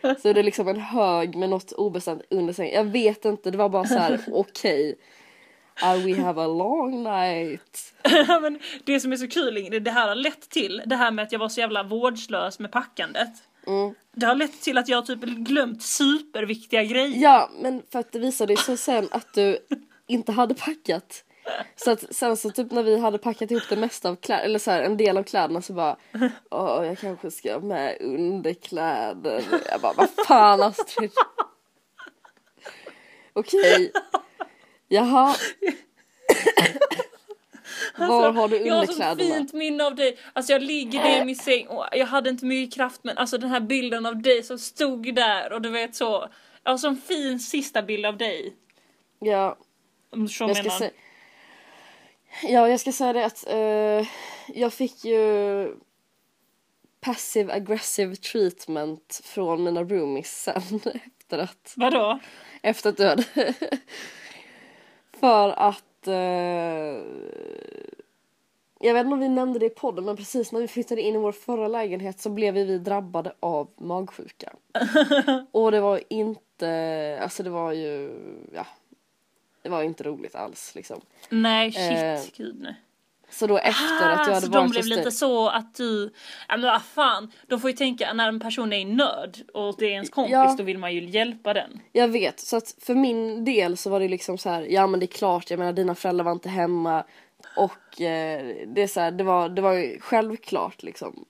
Så 0.02 0.34
det 0.34 0.40
är 0.40 0.44
liksom 0.44 0.68
en 0.68 0.80
hög 0.80 1.36
med 1.36 1.50
något 1.50 1.72
obestämt 1.72 2.22
under 2.30 2.54
sängen. 2.54 2.74
Jag 2.74 2.84
vet 2.84 3.26
inte, 3.26 3.52
det 3.52 3.58
var 3.58 3.70
bara 3.70 3.86
så 3.86 3.98
här 3.98 4.20
okej. 4.32 4.96
Uh, 5.84 6.06
we 6.06 6.22
have 6.22 6.42
a 6.42 6.48
long 6.48 7.04
night. 7.04 7.94
men 8.42 8.60
det 8.84 9.00
som 9.00 9.12
är 9.12 9.18
så 9.18 9.28
kul 9.28 9.58
Ingrid, 9.58 9.84
det 9.84 9.92
här 9.92 10.08
har 10.08 10.16
lett 10.16 10.50
till, 10.50 10.82
det 10.86 10.96
här 10.96 11.12
med 11.12 11.24
att 11.24 11.32
jag 11.32 11.40
var 11.40 11.50
så 11.50 11.60
jävla 11.60 11.84
vårdslös 11.84 12.60
med 12.60 12.72
packandet. 12.72 13.34
Mm. 13.68 13.96
Det 14.12 14.26
har 14.26 14.36
lett 14.36 14.62
till 14.62 14.78
att 14.78 14.88
jag 14.88 15.06
typ 15.06 15.22
glömt 15.22 15.84
superviktiga 15.84 16.84
grejer. 16.84 17.22
Ja, 17.22 17.50
men 17.62 17.82
för 17.92 18.00
att 18.00 18.12
det 18.12 18.20
visade 18.20 18.58
sig 18.58 18.78
sen 18.78 19.08
att 19.12 19.34
du 19.34 19.58
inte 20.08 20.32
hade 20.32 20.56
packat. 20.56 21.25
Så 21.76 21.92
att 21.92 22.16
sen 22.16 22.38
så 22.38 22.50
typ 22.52 22.72
när 22.72 22.84
vi 22.84 23.00
hade 23.00 23.18
packat 23.18 23.52
ihop 23.52 23.64
det 23.70 23.76
mesta 23.76 24.10
av 24.10 24.16
kläder, 24.16 24.44
eller 24.44 24.60
så 24.60 24.72
här, 24.72 24.82
en 24.82 24.98
del 24.98 25.18
av 25.18 25.24
kläderna 25.24 25.62
så 25.62 25.74
bara 25.74 25.98
Åh, 26.52 26.86
jag 26.86 27.00
kanske 27.00 27.32
ska 27.32 27.54
ha 27.54 27.60
med 27.60 27.98
underkläder. 28.02 29.44
Jag 29.72 29.82
bara, 29.82 29.94
vad 29.94 30.10
fan 30.28 30.62
Astrid? 30.62 31.12
Okej. 33.34 33.92
Jaha. 34.88 35.36
Var 37.98 38.32
har 38.32 38.48
du 38.48 38.58
Jag 38.58 38.76
har 38.76 38.86
så 38.86 38.92
underkläderna? 38.92 39.36
fint 39.36 39.54
minne 39.54 39.84
av 39.86 39.96
dig. 39.96 40.18
Alltså 40.34 40.52
jag 40.54 40.62
ligger 40.62 41.04
ner 41.04 41.22
i 41.22 41.26
min 41.26 41.36
säng 41.36 41.68
och 41.68 41.86
jag 41.92 42.06
hade 42.06 42.30
inte 42.30 42.46
mycket 42.46 42.76
kraft 42.76 43.00
men 43.04 43.18
alltså 43.18 43.38
den 43.38 43.50
här 43.50 43.60
bilden 43.60 44.06
av 44.06 44.22
dig 44.22 44.44
som 44.44 44.60
stod 44.60 45.16
där 45.16 45.54
och 45.54 45.62
du 45.62 45.70
vet 45.70 45.96
så. 45.96 46.28
Jag 46.64 46.72
har 46.72 46.78
så 46.78 46.88
en 46.88 46.98
fin 46.98 47.40
sista 47.40 47.82
bild 47.82 48.06
av 48.06 48.18
dig. 48.18 48.56
Ja, 49.20 49.58
Om 50.12 50.22
du 50.22 50.28
förstår 50.28 50.48
jag 50.48 50.58
ska 50.58 50.70
säga 50.70 50.92
Ja, 52.44 52.70
jag 52.70 52.80
ska 52.80 52.92
säga 52.92 53.14
det 53.14 53.26
att 53.26 53.48
eh, 53.48 54.08
jag 54.48 54.74
fick 54.74 55.06
ju 55.06 55.76
passive 57.02 57.54
aggressive 57.54 58.16
treatment 58.16 59.22
från 59.24 59.64
mina 59.64 59.84
roomies 59.84 60.42
sen 60.44 60.80
efter 61.20 61.38
att 61.38 61.74
Vadå? 61.78 62.20
efter 62.62 62.90
att 62.90 62.98
du 62.98 63.08
hade 63.08 63.24
för 65.20 65.50
att 65.50 66.08
eh, 66.08 67.04
jag 68.80 68.94
vet 68.94 69.06
inte 69.06 69.14
om 69.14 69.20
vi 69.20 69.30
nämnde 69.30 69.60
det 69.60 69.66
i 69.66 69.70
podden 69.70 70.06
men 70.06 70.18
precis 70.18 70.52
när 70.52 70.60
vi 70.60 70.68
flyttade 70.68 71.02
in 71.02 71.16
i 71.16 71.18
vår 71.18 71.32
förra 71.32 71.68
lägenhet 71.68 72.20
så 72.20 72.30
blev 72.30 72.54
vi 72.54 72.78
drabbade 72.78 73.34
av 73.40 73.70
magsjuka. 73.78 74.54
Och 75.52 75.72
det 75.72 75.80
var 75.82 76.02
inte, 76.10 77.20
alltså 77.22 77.44
det 77.44 77.50
var 77.50 77.72
ju, 77.72 78.12
ja. 78.54 78.66
Det 79.66 79.70
var 79.72 79.84
inte 79.84 80.04
roligt 80.04 80.36
alls 80.36 80.76
liksom. 80.76 81.02
Nej 81.30 81.72
shit, 81.72 81.92
Eh. 81.92 82.38
gud 82.38 82.56
nej. 82.62 82.76
Så 83.30 83.48
då 83.48 83.58
efter 83.58 84.10
att 84.10 84.28
jag 84.28 84.34
hade 84.34 84.42
så 84.42 84.52
varit 84.52 84.52
de 84.52 84.70
blev 84.70 84.86
lite 84.86 85.12
så 85.12 85.50
att 85.50 85.76
du, 85.76 86.14
ja 86.48 86.58
men 86.58 86.62
vad 86.72 86.82
fan, 86.84 87.32
de 87.48 87.60
får 87.60 87.70
ju 87.70 87.76
tänka 87.76 88.14
när 88.14 88.28
en 88.28 88.40
person 88.40 88.74
är 88.74 88.86
nörd 88.86 89.38
och 89.54 89.76
det 89.78 89.86
är 89.86 89.90
ens 89.90 90.10
kompis 90.10 90.32
Ja. 90.32 90.56
då 90.58 90.64
vill 90.64 90.78
man 90.78 90.94
ju 90.94 91.10
hjälpa 91.10 91.54
den. 91.54 91.80
Jag 91.92 92.08
vet, 92.08 92.40
så 92.40 92.58
att 92.58 92.76
för 92.82 92.96
min 92.96 93.46
del 93.46 93.78
så 93.78 93.90
var 93.90 94.00
det 94.00 94.08
liksom 94.08 94.38
så 94.38 94.50
här, 94.50 94.62
ja 94.62 94.88
men 94.88 95.00
det 95.00 95.06
är 95.06 95.18
klart, 95.18 95.50
jag 95.50 95.60
menar 95.60 95.74
dina 95.74 95.96
föräldrar 95.96 96.26
var 96.26 96.32
inte 96.32 96.50
hemma 96.50 97.04
och 97.58 98.02
eh, 98.02 98.56
det 98.68 98.82
är 98.84 98.88
så 98.88 99.00
här, 99.00 99.12
det 99.12 99.24
var, 99.24 99.50
det 99.50 99.62
var 99.62 99.74
ju 99.74 100.00
självklart 100.00 100.84
liksom. 100.84 101.26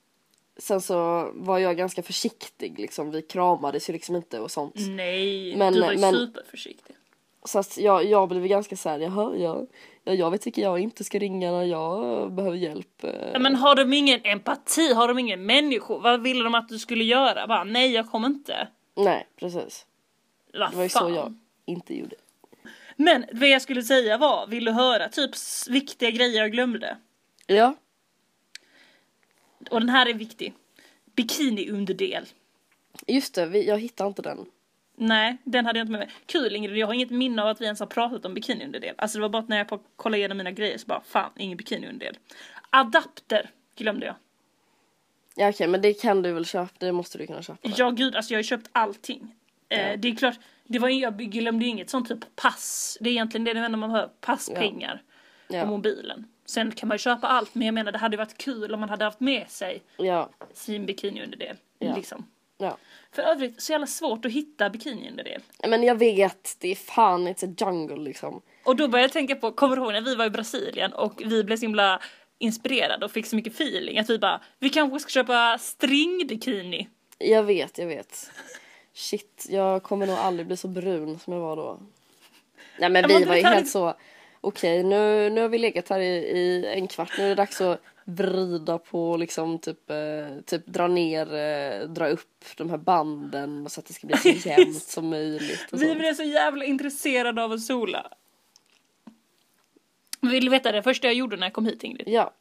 Sen 0.58 0.80
så 0.80 1.30
var 1.34 1.58
jag 1.58 1.76
ganska 1.76 2.02
försiktig 2.02 2.78
liksom, 2.78 3.10
vi 3.10 3.22
kramades 3.22 3.88
ju 3.88 3.92
liksom 3.92 4.16
inte 4.16 4.40
och 4.40 4.50
sånt. 4.50 4.74
Nej, 4.76 5.56
Men- 5.56 5.72
du 5.72 5.80
var 5.80 5.92
ju 5.92 5.98
men- 5.98 6.14
superförsiktig. 6.14 6.96
Så 7.46 7.58
att 7.58 7.76
jag, 7.76 8.04
jag 8.04 8.28
blev 8.28 8.46
ganska 8.46 8.76
såhär, 8.76 8.98
jaha, 8.98 9.36
ja, 9.36 9.66
ja, 10.04 10.12
jag 10.12 10.30
vet 10.30 10.46
vilka 10.46 10.60
jag 10.60 10.78
inte 10.78 11.04
ska 11.04 11.18
ringa 11.18 11.50
när 11.50 11.62
jag 11.62 12.32
behöver 12.32 12.56
hjälp. 12.56 13.04
Ja, 13.32 13.38
men 13.38 13.54
har 13.54 13.74
de 13.74 13.92
ingen 13.92 14.20
empati, 14.24 14.92
har 14.92 15.08
de 15.08 15.18
ingen 15.18 15.46
människor? 15.46 16.00
Vad 16.00 16.22
ville 16.22 16.44
de 16.44 16.54
att 16.54 16.68
du 16.68 16.78
skulle 16.78 17.04
göra? 17.04 17.46
Bara, 17.46 17.64
nej 17.64 17.92
jag 17.92 18.10
kommer 18.10 18.26
inte. 18.28 18.68
Nej, 18.96 19.26
precis. 19.36 19.86
Vad 20.52 20.70
Det 20.70 20.76
var 20.76 20.82
ju 20.82 20.88
så 20.88 21.10
jag 21.10 21.34
inte 21.66 21.94
gjorde. 21.94 22.16
Men 22.96 23.24
det 23.32 23.48
jag 23.48 23.62
skulle 23.62 23.82
säga 23.82 24.18
var, 24.18 24.46
vill 24.46 24.64
du 24.64 24.72
höra 24.72 25.08
typ 25.08 25.30
viktiga 25.68 26.10
grejer 26.10 26.40
jag 26.40 26.52
glömde? 26.52 26.96
Ja, 27.46 27.74
Och 29.70 29.80
den 29.80 29.88
här 29.88 30.06
är 30.06 30.14
viktig. 30.14 30.54
Bikiniunderdel. 31.16 32.26
just 33.06 33.34
det, 33.34 33.46
vi, 33.46 33.66
jag 33.68 33.78
hittade 33.78 34.08
inte 34.08 34.22
den. 34.22 34.46
Nej, 34.96 35.36
den 35.44 35.66
hade 35.66 35.78
jag 35.78 35.84
inte 35.84 35.92
med 35.92 35.98
mig. 35.98 36.10
Kul 36.26 36.56
Ingrid, 36.56 36.76
jag 36.76 36.86
har 36.86 36.94
inget 36.94 37.10
minne 37.10 37.42
av 37.42 37.48
att 37.48 37.60
vi 37.60 37.64
ens 37.64 37.80
har 37.80 37.86
pratat 37.86 38.24
om 38.24 38.34
bikiniunderdel. 38.34 38.94
Alltså 38.98 39.18
det 39.18 39.22
var 39.22 39.28
bara 39.28 39.42
att 39.42 39.48
när 39.48 39.56
jag 39.56 39.80
kollade 39.96 40.18
igenom 40.18 40.38
mina 40.38 40.50
grejer 40.50 40.78
så 40.78 40.86
bara, 40.86 41.00
fan, 41.00 41.30
ingen 41.36 41.56
bikiniunderdel. 41.56 42.18
Adapter 42.70 43.50
glömde 43.76 44.06
jag. 44.06 44.14
Ja 45.34 45.48
okej, 45.48 45.68
men 45.68 45.82
det 45.82 45.94
kan 45.94 46.22
du 46.22 46.32
väl 46.32 46.44
köpa, 46.46 46.72
det 46.78 46.92
måste 46.92 47.18
du 47.18 47.26
kunna 47.26 47.42
köpa. 47.42 47.68
Ja 47.76 47.90
gud, 47.90 48.16
alltså 48.16 48.32
jag 48.32 48.36
har 48.36 48.42
ju 48.42 48.48
köpt 48.48 48.68
allting. 48.72 49.34
Ja. 49.68 49.76
Eh, 49.76 49.98
det 49.98 50.08
är 50.08 50.16
klart, 50.16 50.38
det 50.64 50.78
var, 50.78 50.88
jag 50.88 51.18
glömde 51.18 51.64
ju 51.64 51.70
inget 51.70 51.90
sånt 51.90 52.08
typ 52.08 52.36
pass. 52.36 52.98
Det 53.00 53.08
är 53.08 53.12
egentligen 53.12 53.44
det 53.44 53.50
enda 53.50 53.78
man 53.78 53.90
hör, 53.90 54.10
passpengar 54.20 55.02
och 55.48 55.54
Ja, 55.54 55.66
mobilen. 55.66 56.26
Sen 56.44 56.72
kan 56.72 56.88
man 56.88 56.94
ju 56.94 56.98
köpa 56.98 57.26
allt, 57.26 57.54
men 57.54 57.66
jag 57.66 57.74
menar 57.74 57.92
det 57.92 57.98
hade 57.98 58.16
varit 58.16 58.38
kul 58.38 58.74
om 58.74 58.80
man 58.80 58.88
hade 58.88 59.04
haft 59.04 59.20
med 59.20 59.50
sig 59.50 59.82
ja, 59.96 60.30
sin 60.52 60.86
bikiniunderdel. 60.86 61.56
Ja. 61.78 61.96
Liksom. 61.96 62.26
Ja. 62.58 62.78
För 63.12 63.22
övrigt 63.22 63.62
så 63.62 63.72
jävla 63.72 63.86
svårt 63.86 64.24
att 64.24 64.32
hitta 64.32 64.70
bikiniunderdel. 64.70 65.42
Men 65.68 65.82
jag 65.82 65.94
vet, 65.94 66.56
det 66.58 66.70
är 66.70 66.74
fan 66.74 67.28
it's 67.28 67.50
a 67.50 67.54
jungle 67.60 68.04
liksom. 68.04 68.42
Och 68.64 68.76
då 68.76 68.88
började 68.88 69.04
jag 69.04 69.12
tänka 69.12 69.34
på, 69.36 69.52
kommer 69.52 69.76
du 69.76 69.82
ihåg 69.82 69.92
när 69.92 70.00
vi 70.00 70.14
var 70.14 70.24
i 70.24 70.30
Brasilien 70.30 70.92
och 70.92 71.22
vi 71.24 71.44
blev 71.44 71.56
så 71.56 71.62
himla 71.62 72.00
inspirerade 72.38 73.04
och 73.04 73.10
fick 73.10 73.26
så 73.26 73.36
mycket 73.36 73.54
feeling 73.54 73.98
att 73.98 74.10
vi 74.10 74.18
bara, 74.18 74.40
vi 74.58 74.70
kanske 74.70 75.00
ska 75.00 75.10
köpa 75.10 75.58
stringbikini. 75.58 76.88
Jag 77.18 77.42
vet, 77.42 77.78
jag 77.78 77.86
vet. 77.86 78.30
Shit, 78.94 79.46
jag 79.48 79.82
kommer 79.82 80.06
nog 80.06 80.16
aldrig 80.16 80.46
bli 80.46 80.56
så 80.56 80.68
brun 80.68 81.18
som 81.18 81.32
jag 81.32 81.40
var 81.40 81.56
då. 81.56 81.80
Nej 82.78 82.90
men 82.90 83.08
vi 83.08 83.24
var 83.24 83.36
ju 83.36 83.42
det 83.42 83.48
helt 83.48 83.68
så, 83.68 83.94
okej 84.40 84.82
nu, 84.82 85.30
nu 85.30 85.40
har 85.40 85.48
vi 85.48 85.58
legat 85.58 85.88
här 85.88 86.00
i, 86.00 86.16
i 86.16 86.66
en 86.66 86.88
kvart, 86.88 87.12
nu 87.18 87.24
är 87.24 87.28
det 87.28 87.34
dags 87.34 87.60
att 87.60 87.80
vrida 88.08 88.78
på 88.78 89.16
liksom 89.16 89.58
typ, 89.58 89.90
eh, 89.90 90.40
typ 90.46 90.66
dra 90.66 90.86
ner, 90.86 91.34
eh, 91.34 91.88
dra 91.88 92.08
upp 92.08 92.44
de 92.56 92.70
här 92.70 92.78
banden 92.78 93.68
så 93.70 93.80
att 93.80 93.86
det 93.86 93.92
ska 93.92 94.06
bli 94.06 94.16
så 94.16 94.28
jämnt 94.48 94.82
som 94.82 95.08
möjligt. 95.08 95.66
Vi 95.72 95.94
blev 95.94 96.14
så 96.14 96.22
jävla 96.22 96.64
intresserade 96.64 97.42
av 97.44 97.52
att 97.52 97.62
sola. 97.62 98.10
Vill 100.20 100.44
du 100.44 100.50
veta 100.50 100.72
det 100.72 100.82
första 100.82 101.06
jag 101.06 101.14
gjorde 101.14 101.36
när 101.36 101.46
jag 101.46 101.52
kom 101.52 101.66
hit 101.66 101.84
Ingrid? 101.84 102.08
Ja, 102.08 102.32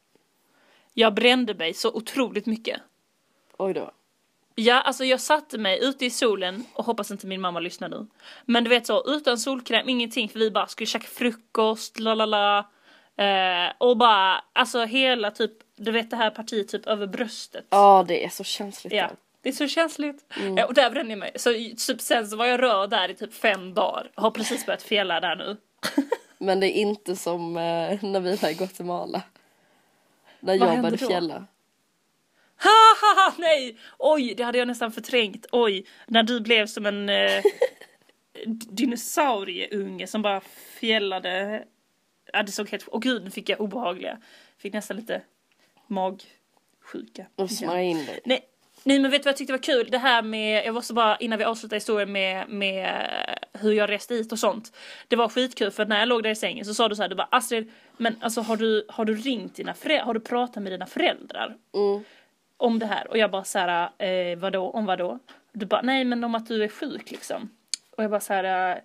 Jag 0.93 1.13
brände 1.13 1.53
mig 1.53 1.73
så 1.73 1.91
otroligt 1.93 2.45
mycket. 2.45 2.81
oj 3.57 3.73
då. 3.73 3.91
Ja, 4.57 4.81
alltså 4.81 5.05
jag 5.05 5.21
satte 5.21 5.57
mig 5.57 5.79
ute 5.83 6.05
i 6.05 6.09
solen 6.09 6.65
och 6.73 6.85
hoppas 6.85 7.11
inte 7.11 7.27
min 7.27 7.41
mamma 7.41 7.59
lyssnar 7.59 7.89
nu. 7.89 8.07
Men 8.45 8.63
du 8.63 8.69
vet 8.69 8.85
så, 8.87 9.03
utan 9.15 9.37
solkräm, 9.37 9.89
ingenting 9.89 10.29
för 10.29 10.39
vi 10.39 10.51
bara 10.51 10.67
skulle 10.67 10.87
käka 10.87 11.07
frukost, 11.07 11.99
la 11.99 12.15
la 12.15 12.25
la. 12.25 12.69
Eh, 13.17 13.73
och 13.77 13.97
bara, 13.97 14.43
alltså 14.53 14.85
hela 14.85 15.31
typ, 15.31 15.51
du 15.75 15.91
vet 15.91 16.09
det 16.09 16.15
här 16.15 16.29
partiet 16.29 16.67
typ 16.67 16.85
över 16.87 17.07
bröstet. 17.07 17.65
Ja 17.69 18.05
det 18.07 18.25
är 18.25 18.29
så 18.29 18.43
känsligt 18.43 18.93
Ja, 18.93 19.01
där. 19.07 19.15
det 19.41 19.49
är 19.49 19.53
så 19.53 19.67
känsligt. 19.67 20.33
Ja, 20.57 20.65
och 20.65 20.73
där 20.73 20.91
brände 20.91 21.11
jag 21.11 21.19
mig. 21.19 21.31
Så 21.35 21.53
typ, 21.87 22.01
sen 22.01 22.27
så 22.27 22.35
var 22.35 22.45
jag 22.45 22.61
röd 22.61 22.89
där 22.89 23.09
i 23.09 23.13
typ 23.15 23.33
fem 23.33 23.73
dagar. 23.73 24.11
Har 24.15 24.31
precis 24.31 24.65
börjat 24.65 24.83
fjälla 24.83 25.19
där 25.19 25.35
nu. 25.35 25.57
Men 26.37 26.59
det 26.59 26.77
är 26.77 26.81
inte 26.81 27.15
som 27.15 27.57
eh, 27.57 28.03
när 28.03 28.19
vi 28.19 28.35
var 28.35 28.49
i 28.49 28.53
Guatemala. 28.53 29.21
När 30.39 30.53
jag 30.53 30.81
började 30.81 30.97
fjälla. 30.97 31.45
Ha, 32.63 32.71
ha, 33.01 33.23
ha, 33.23 33.33
nej! 33.37 33.77
Oj, 33.99 34.33
det 34.37 34.43
hade 34.43 34.57
jag 34.57 34.67
nästan 34.67 34.91
förträngt. 34.91 35.45
Oj, 35.51 35.85
när 36.07 36.23
du 36.23 36.39
blev 36.39 36.67
som 36.67 36.85
en 36.85 37.09
eh, 37.09 37.43
dinosaurieunge 38.45 40.07
som 40.07 40.21
bara 40.21 40.41
fjällade. 40.79 41.63
Ja, 42.33 42.43
det 42.43 42.51
såg 42.51 42.69
helt... 42.69 42.87
Åh 42.91 42.99
gud, 42.99 43.23
nu 43.23 43.31
fick 43.31 43.49
jag 43.49 43.61
obehagliga. 43.61 44.17
Fick 44.57 44.73
nästan 44.73 44.97
lite 44.97 45.21
magsjuka. 45.87 47.25
Och 47.35 47.51
smörja 47.51 47.83
in 47.83 48.05
dig. 48.05 48.19
Nej, 48.25 48.41
nej 48.83 48.99
men 48.99 49.11
vet 49.11 49.23
du 49.23 49.27
vad 49.27 49.31
jag 49.31 49.37
tyckte 49.37 49.53
var 49.53 49.63
kul? 49.63 49.87
Det 49.91 49.97
här 49.97 50.21
med, 50.21 50.65
jag 50.65 50.73
måste 50.73 50.93
bara 50.93 51.17
innan 51.17 51.39
vi 51.39 51.45
avslutar 51.45 51.75
historien 51.77 52.11
med, 52.11 52.49
med 52.49 53.09
hur 53.53 53.71
jag 53.73 53.89
reste 53.89 54.13
hit 54.13 54.31
och 54.31 54.39
sånt. 54.39 54.75
Det 55.07 55.15
var 55.15 55.29
skitkul 55.29 55.71
för 55.71 55.85
när 55.85 55.99
jag 55.99 56.07
låg 56.07 56.23
där 56.23 56.29
i 56.29 56.35
sängen 56.35 56.65
så 56.65 56.73
sa 56.73 56.89
du 56.89 56.95
så 56.95 57.01
här, 57.01 57.09
du 57.09 57.15
bara 57.15 57.27
Astrid, 57.31 57.71
men 57.97 58.15
alltså 58.21 58.41
har 58.41 58.57
du, 58.57 58.85
har 58.89 59.05
du 59.05 59.15
ringt 59.15 59.55
dina 59.55 59.73
föräldrar, 59.73 60.05
har 60.05 60.13
du 60.13 60.19
pratat 60.19 60.63
med 60.63 60.71
dina 60.71 60.85
föräldrar? 60.85 61.57
Mm. 61.73 62.03
Om 62.57 62.79
det 62.79 62.85
här? 62.85 63.07
Och 63.07 63.17
jag 63.17 63.31
bara 63.31 63.43
så 63.43 63.59
här, 63.59 63.89
eh, 63.97 64.37
vadå, 64.37 64.69
om 64.69 64.85
vadå? 64.85 65.19
Du 65.51 65.65
bara, 65.65 65.81
nej 65.81 66.03
men 66.03 66.23
om 66.23 66.35
att 66.35 66.47
du 66.47 66.63
är 66.63 66.67
sjuk 66.67 67.11
liksom. 67.11 67.49
Och 67.97 68.03
jag 68.03 68.11
bara 68.11 68.19
så 68.19 68.33
här, 68.33 68.75
eh, 68.75 68.81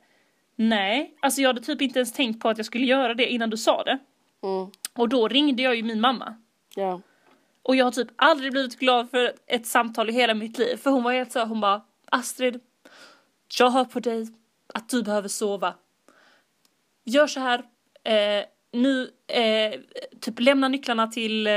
nej. 0.56 1.16
Alltså 1.20 1.40
jag 1.40 1.48
hade 1.48 1.60
typ 1.60 1.82
inte 1.82 1.98
ens 1.98 2.12
tänkt 2.12 2.40
på 2.40 2.48
att 2.48 2.56
jag 2.56 2.66
skulle 2.66 2.86
göra 2.86 3.14
det 3.14 3.26
innan 3.26 3.50
du 3.50 3.56
sa 3.56 3.84
det. 3.84 3.98
Mm. 4.42 4.70
Och 4.94 5.08
då 5.08 5.28
ringde 5.28 5.62
jag 5.62 5.76
ju 5.76 5.82
min 5.82 6.00
mamma. 6.00 6.36
Ja. 6.74 7.00
Och 7.62 7.76
jag 7.76 7.84
har 7.84 7.92
typ 7.92 8.08
aldrig 8.16 8.52
blivit 8.52 8.78
glad 8.78 9.10
för 9.10 9.32
ett 9.46 9.66
samtal 9.66 10.10
i 10.10 10.12
hela 10.12 10.34
mitt 10.34 10.58
liv. 10.58 10.76
För 10.76 10.90
hon 10.90 11.02
var 11.02 11.12
helt 11.12 11.32
så, 11.32 11.44
hon 11.44 11.60
bara 11.60 11.82
Astrid, 12.04 12.60
jag 13.58 13.70
hör 13.70 13.84
på 13.84 14.00
dig 14.00 14.28
att 14.74 14.88
du 14.88 15.02
behöver 15.02 15.28
sova. 15.28 15.74
Gör 17.04 17.26
så 17.26 17.40
här, 17.40 17.58
eh, 18.04 18.44
nu 18.72 19.10
eh, 19.26 19.80
typ 20.20 20.40
lämna 20.40 20.68
nycklarna 20.68 21.06
till 21.06 21.46
eh, 21.46 21.52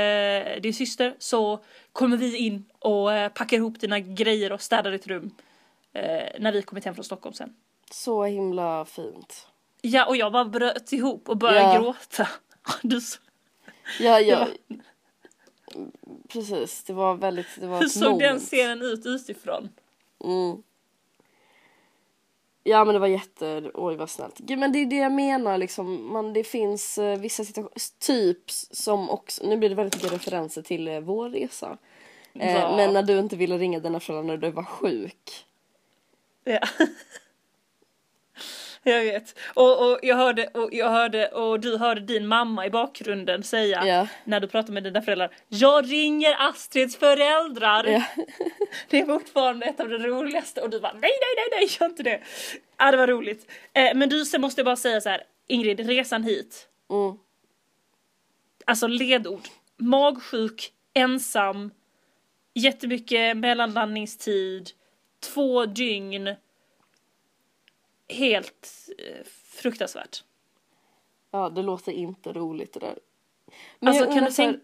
din 0.62 0.74
syster 0.74 1.14
så 1.18 1.64
kommer 1.92 2.16
vi 2.16 2.36
in 2.36 2.64
och 2.78 3.12
eh, 3.12 3.32
packar 3.32 3.56
ihop 3.56 3.80
dina 3.80 4.00
grejer 4.00 4.52
och 4.52 4.60
städar 4.60 4.90
ditt 4.90 5.06
rum. 5.06 5.30
Eh, 5.92 6.40
när 6.40 6.52
vi 6.52 6.62
kommit 6.62 6.84
hem 6.84 6.94
från 6.94 7.04
Stockholm 7.04 7.34
sen. 7.34 7.54
Så 7.90 8.24
himla 8.24 8.84
fint. 8.84 9.46
Ja 9.80 10.06
och 10.06 10.16
jag 10.16 10.32
bara 10.32 10.44
bröt 10.44 10.92
ihop 10.92 11.28
och 11.28 11.36
började 11.36 11.74
Ja. 11.74 11.80
gråta. 11.80 12.28
Du, 12.82 13.00
så- 13.00 13.20
Ja, 14.00 14.20
ja. 14.20 14.38
var- 14.38 14.78
Precis, 16.28 16.84
det 16.84 16.92
var 16.92 17.14
väldigt, 17.14 17.46
det 17.60 17.66
var 17.66 17.80
hur 17.80 17.88
såg 17.88 18.02
den 18.02 18.12
moment. 18.28 18.42
scenen 18.42 18.82
ut 18.82 19.06
utifrån? 19.06 19.68
Mm. 20.24 20.62
Ja 22.64 22.84
men 22.84 22.94
det 22.94 22.98
var 22.98 23.06
jätte, 23.06 23.70
oj 23.74 23.96
vad 23.96 24.10
snällt. 24.10 24.38
Gud, 24.38 24.58
Men 24.58 24.72
det 24.72 24.78
är 24.78 24.86
det 24.86 24.96
jag 24.96 25.12
menar 25.12 25.58
liksom, 25.58 26.12
man, 26.12 26.32
det 26.32 26.44
finns 26.44 26.98
eh, 26.98 27.18
vissa 27.18 27.44
situationer, 27.44 27.72
typ 27.98 28.50
som 28.50 29.10
också, 29.10 29.46
nu 29.46 29.56
blir 29.56 29.68
det 29.68 29.74
väldigt 29.74 29.94
mycket 30.02 30.12
referenser 30.12 30.62
till 30.62 30.88
eh, 30.88 31.00
vår 31.00 31.28
resa. 31.30 31.78
Eh, 32.34 32.52
Ja. 32.54 32.76
Men 32.76 32.92
när 32.92 33.02
du 33.02 33.18
inte 33.18 33.36
ville 33.36 33.58
ringa 33.58 33.78
dina 33.80 34.00
föräldrar 34.00 34.22
när 34.22 34.36
du 34.36 34.50
var 34.50 34.64
sjuk. 34.64 35.44
Ja. 36.44 36.58
Jag 38.92 39.04
vet. 39.04 39.38
Och, 39.54 39.90
och, 39.90 39.98
jag 40.02 40.16
hörde, 40.16 40.46
och 40.46 40.68
jag 40.72 40.88
hörde 40.90 41.28
och 41.28 41.60
du 41.60 41.76
hörde 41.76 42.00
din 42.00 42.26
mamma 42.26 42.66
i 42.66 42.70
bakgrunden 42.70 43.42
säga 43.42 43.86
Ja. 43.86 44.06
när 44.24 44.40
du 44.40 44.48
pratade 44.48 44.72
med 44.72 44.82
dina 44.84 45.02
föräldrar. 45.02 45.30
Jag 45.48 45.92
ringer 45.92 46.36
Astrids 46.48 46.96
föräldrar. 46.96 47.84
Ja. 47.84 48.02
Det 48.88 49.00
är 49.00 49.06
fortfarande 49.06 49.66
ett 49.66 49.80
av 49.80 49.88
det 49.88 49.98
roligaste 49.98 50.60
och 50.60 50.70
du 50.70 50.80
bara 50.80 50.92
nej 50.92 51.00
nej 51.00 51.34
nej 51.36 51.60
nej 51.60 51.76
gör 51.80 51.86
inte 51.86 52.02
det. 52.02 52.20
Ja 52.78 52.90
det 52.90 52.96
var 52.96 53.06
roligt. 53.06 53.50
Eh, 53.72 53.94
men 53.94 54.08
du 54.08 54.24
sen 54.24 54.40
måste 54.40 54.60
jag 54.60 54.66
bara 54.66 54.76
säga 54.76 55.00
så 55.00 55.08
här 55.08 55.22
Ingrid 55.46 55.80
resan 55.80 56.24
hit. 56.24 56.68
Mm. 56.90 57.18
Alltså 58.64 58.86
ledord. 58.86 59.48
Magsjuk, 59.76 60.72
ensam, 60.94 61.70
jättemycket 62.54 63.36
mellanlandningstid, 63.36 64.70
två 65.34 65.66
dygn. 65.66 66.34
Helt 68.08 68.68
eh, 68.98 69.26
fruktansvärt. 69.62 70.24
Ja 71.30 71.50
det 71.50 71.62
låter 71.62 71.92
inte 71.92 72.32
roligt 72.32 72.72
det 72.72 72.80
där. 72.80 72.98
Men 73.78 73.88
Alltså, 73.88 74.04
jag 74.04 74.14
kan 74.14 74.24
du 74.24 74.32
så 74.32 74.42
här, 74.42 74.52
tänk- 74.52 74.62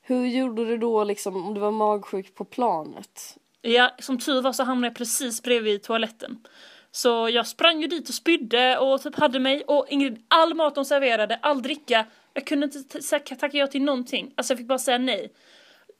Hur 0.00 0.26
gjorde 0.26 0.64
du 0.64 0.76
då 0.78 1.04
liksom 1.04 1.36
om 1.46 1.54
du 1.54 1.60
var 1.60 1.70
magsjuk 1.70 2.34
på 2.34 2.44
planet? 2.44 3.36
Ja, 3.62 3.90
som 3.98 4.18
tur 4.18 4.42
var 4.42 4.52
så 4.52 4.62
hamnade 4.64 4.86
jag 4.86 4.96
precis 4.96 5.42
bredvid 5.42 5.82
toaletten. 5.82 6.46
Så 6.90 7.28
jag 7.28 7.46
sprang 7.46 7.80
ju 7.80 7.86
dit 7.86 8.08
och 8.08 8.14
spydde 8.14 8.78
och 8.78 9.02
typ 9.02 9.14
hade 9.16 9.40
mig 9.40 9.62
och 9.64 9.86
Ingrid, 9.88 10.24
all 10.28 10.54
mat 10.54 10.74
de 10.74 10.84
serverade, 10.84 11.36
all 11.42 11.62
dricka 11.62 12.06
Jag 12.34 12.46
kunde 12.46 12.66
inte 12.66 13.00
tacka 13.36 13.56
ja 13.58 13.66
till 13.66 13.82
någonting. 13.82 14.32
Alltså 14.36 14.52
jag 14.52 14.58
fick 14.58 14.66
bara 14.68 14.78
säga 14.78 14.98
nej. 14.98 15.32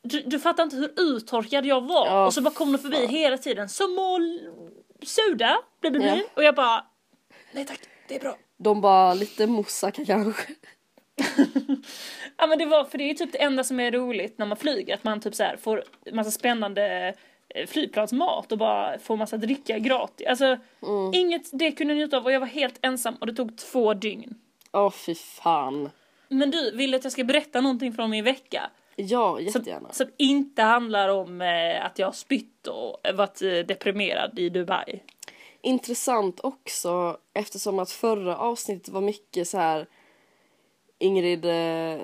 Du, 0.03 0.21
du 0.21 0.39
fattar 0.41 0.63
inte 0.63 0.77
hur 0.77 0.93
uttorkad 0.97 1.67
jag 1.67 1.81
var. 1.81 2.07
Ja, 2.07 2.27
och 2.27 2.35
så 2.35 2.43
bara 2.43 2.55
kom 2.55 2.73
de 2.73 2.79
förbi 2.79 3.07
hela 3.07 3.39
tiden. 3.39 3.69
Som 3.69 3.95
mål 3.95 4.41
soda, 5.07 5.59
bla 5.81 5.91
bla 5.91 6.01
bla. 6.01 6.17
Ja. 6.17 6.23
Och 6.35 6.45
jag 6.45 6.55
bara, 6.55 6.85
nej 7.53 7.67
tack, 7.67 7.81
det 8.09 8.15
är 8.17 8.21
bra. 8.21 8.37
De 8.57 8.81
bara 8.81 9.15
lite 9.15 9.47
moussaka 9.47 10.05
kanske. 10.05 10.53
Ja 12.37 12.47
men 12.47 12.59
det 12.59 12.67
var, 12.67 12.85
för 12.85 12.99
det 12.99 13.11
är 13.11 13.15
typ 13.15 13.33
det 13.33 13.43
enda 13.43 13.65
som 13.65 13.81
är 13.81 13.91
roligt 13.91 14.39
när 14.39 14.47
man 14.47 14.57
flyger. 14.57 14.95
Att 14.95 15.05
man 15.05 15.21
typ 15.21 15.35
så 15.35 15.43
här 15.43 15.57
får 15.57 15.85
massa 16.13 16.31
spännande 16.31 17.15
eh, 17.55 17.67
flygplansmat 17.67 18.53
och 18.53 18.59
bara 18.59 18.99
får 18.99 19.17
massa 19.17 19.37
dricka 19.37 19.79
gratis. 19.79 20.27
Alltså 20.27 20.59
inget 21.15 21.51
det 21.53 21.73
kunde 21.73 21.93
jag 21.95 21.99
njuta 21.99 22.17
av 22.17 22.25
och 22.25 22.33
jag 22.33 22.41
var 22.41 22.47
helt 22.47 22.79
ensam 22.83 23.15
och 23.15 23.27
det 23.27 23.33
tog 23.35 23.59
två 23.59 23.95
dygn. 23.95 24.35
Åh 24.73 24.91
fy 24.91 25.15
fan. 25.15 25.91
Men 26.29 26.51
du, 26.51 26.77
vill 26.77 26.91
du 26.91 26.97
att 26.97 27.05
jag 27.05 27.13
ska 27.13 27.25
berätta 27.25 27.61
någonting 27.61 27.93
från 27.93 28.11
min 28.11 28.25
vecka? 28.25 28.71
Ja, 29.01 29.37
Som, 29.37 29.45
jättegärna. 29.45 29.93
som 29.93 30.07
inte 30.17 30.63
handlar 30.63 31.09
om 31.09 31.41
eh, 31.41 31.85
att 31.85 31.99
jag 31.99 32.07
har 32.07 32.13
spytt 32.13 32.67
och 32.67 32.97
varit 33.15 33.43
eh, 33.43 33.49
deprimerad 33.49 34.39
i 34.39 34.49
Dubai. 34.49 35.03
Intressant 35.63 36.41
också 36.43 37.19
eftersom 37.35 37.79
att 37.79 37.91
förra 37.91 38.37
avsnittet 38.37 38.89
var 38.89 39.01
mycket 39.01 39.49
så 39.49 39.59
här 39.59 39.87
Ingrid, 40.99 41.45
eh, 41.45 42.01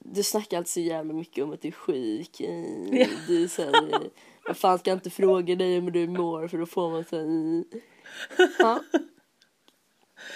du 0.00 0.22
snackar 0.22 0.56
alltid 0.56 0.72
så 0.72 0.80
jävla 0.80 1.12
mycket 1.12 1.44
om 1.44 1.52
att 1.52 1.62
du 1.62 1.68
är 1.68 1.72
sjuk. 1.72 2.40
Ja. 2.90 3.06
Du 3.28 3.48
säger, 3.48 4.10
vad 4.46 4.56
fan 4.56 4.78
ska 4.78 4.90
jag 4.90 4.96
inte 4.96 5.10
fråga 5.10 5.54
dig 5.54 5.78
om 5.78 5.92
du 5.92 6.08
mår 6.08 6.48
för 6.48 6.58
då 6.58 6.66
får 6.66 6.90
man 6.90 7.04
så 7.04 7.16
här, 7.16 7.64
ja. 8.58 8.80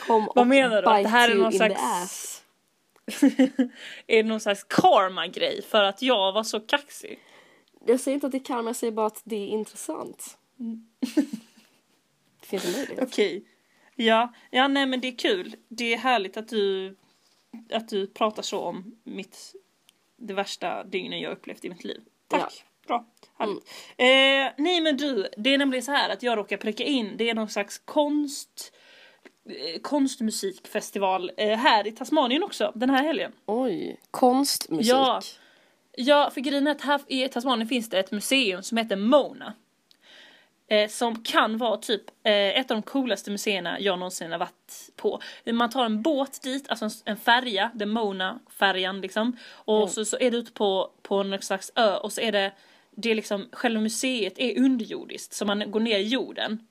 Kom 0.06 0.28
Vad 0.34 0.46
menar 0.46 0.82
du? 0.82 0.88
Att 0.88 1.02
det 1.02 1.08
här 1.08 1.30
är 1.30 1.34
någon 1.34 1.52
slags-. 1.52 2.39
är 4.06 4.22
det 4.22 4.22
någon 4.22 4.40
slags 4.40 4.64
karma-grej 4.64 5.62
för 5.62 5.82
att 5.82 6.02
jag 6.02 6.32
var 6.32 6.42
så 6.42 6.60
kaxig? 6.60 7.18
Jag 7.86 8.00
säger 8.00 8.14
inte 8.14 8.26
att 8.26 8.32
det 8.32 8.40
kan, 8.40 8.56
men 8.56 8.66
jag 8.66 8.76
säger 8.76 8.92
bara 8.92 9.06
att 9.06 9.22
det 9.24 9.36
är 9.36 9.46
intressant. 9.46 10.38
Mm. 10.60 10.86
det 12.40 12.46
finns 12.46 12.64
en 12.64 12.72
möjlighet. 12.72 13.02
Okej. 13.02 13.44
Ja, 13.94 14.32
ja 14.50 14.68
nej 14.68 14.86
men 14.86 15.00
det 15.00 15.08
är 15.08 15.16
kul. 15.16 15.56
Det 15.68 15.94
är 15.94 15.98
härligt 15.98 16.36
att 16.36 16.48
du, 16.48 16.96
att 17.72 17.88
du 17.88 18.06
pratar 18.06 18.42
så 18.42 18.60
om 18.60 18.94
mitt, 19.04 19.54
det 20.16 20.34
värsta 20.34 20.84
dygnen 20.84 21.20
jag 21.20 21.32
upplevt 21.32 21.64
i 21.64 21.68
mitt 21.68 21.84
liv. 21.84 22.00
Tack. 22.28 22.64
Bra. 22.86 23.06
Härligt. 23.38 23.64
Eh, 23.96 24.62
nej 24.64 24.80
men 24.80 24.96
du, 24.96 25.28
det 25.36 25.54
är 25.54 25.58
nämligen 25.58 25.82
så 25.82 25.92
här 25.92 26.10
att 26.10 26.22
jag 26.22 26.38
råkar 26.38 26.56
pricka 26.56 26.84
in, 26.84 27.16
det 27.16 27.30
är 27.30 27.34
någon 27.34 27.48
slags 27.48 27.78
konst, 27.78 28.72
konstmusikfestival 29.82 31.30
eh, 31.36 31.58
här 31.58 31.86
i 31.86 31.92
Tasmanien 31.92 32.42
också 32.42 32.72
den 32.74 32.90
här 32.90 33.02
helgen. 33.02 33.32
Oj, 33.46 34.00
konstmusik. 34.10 34.92
Ja. 34.92 35.20
Ja, 35.96 36.30
för 36.34 36.40
grejen 36.40 36.66
är 36.66 36.70
att 36.70 36.80
här 36.80 37.00
i 37.06 37.28
Tasmanien 37.28 37.68
finns 37.68 37.88
det 37.88 37.98
ett 37.98 38.10
museum 38.10 38.62
som 38.62 38.78
heter 38.78 38.96
Mona. 38.96 39.54
Eh, 40.68 40.88
som 40.88 41.22
kan 41.22 41.58
vara 41.58 41.76
typ 41.76 42.02
eh, 42.22 42.32
ett 42.32 42.70
av 42.70 42.76
de 42.76 42.82
coolaste 42.82 43.30
museerna 43.30 43.80
jag 43.80 43.98
någonsin 43.98 44.32
har 44.32 44.38
varit 44.38 44.90
på. 44.96 45.20
Man 45.52 45.70
tar 45.70 45.84
en 45.84 46.02
båt 46.02 46.42
dit, 46.42 46.68
alltså 46.68 46.88
en, 47.04 47.16
färja, 47.16 47.70
den 47.74 47.90
Mona-färjan 47.90 49.00
liksom. 49.00 49.36
Och 49.52 49.90
så, 49.90 50.04
så 50.04 50.16
är 50.20 50.30
du 50.30 50.36
ute 50.36 50.52
på, 50.52 50.90
på 51.02 51.22
någon 51.22 51.42
slags 51.42 51.72
ö 51.74 51.96
och 51.96 52.12
så 52.12 52.20
är 52.20 52.32
det, 52.32 52.52
det 52.90 53.10
är 53.10 53.14
liksom, 53.14 53.48
själva 53.52 53.80
museet 53.80 54.38
är 54.38 54.58
underjordiskt 54.58 55.32
så 55.32 55.44
man 55.44 55.70
går 55.70 55.80
ner 55.80 55.98
i 55.98 56.08
jorden. 56.08 56.66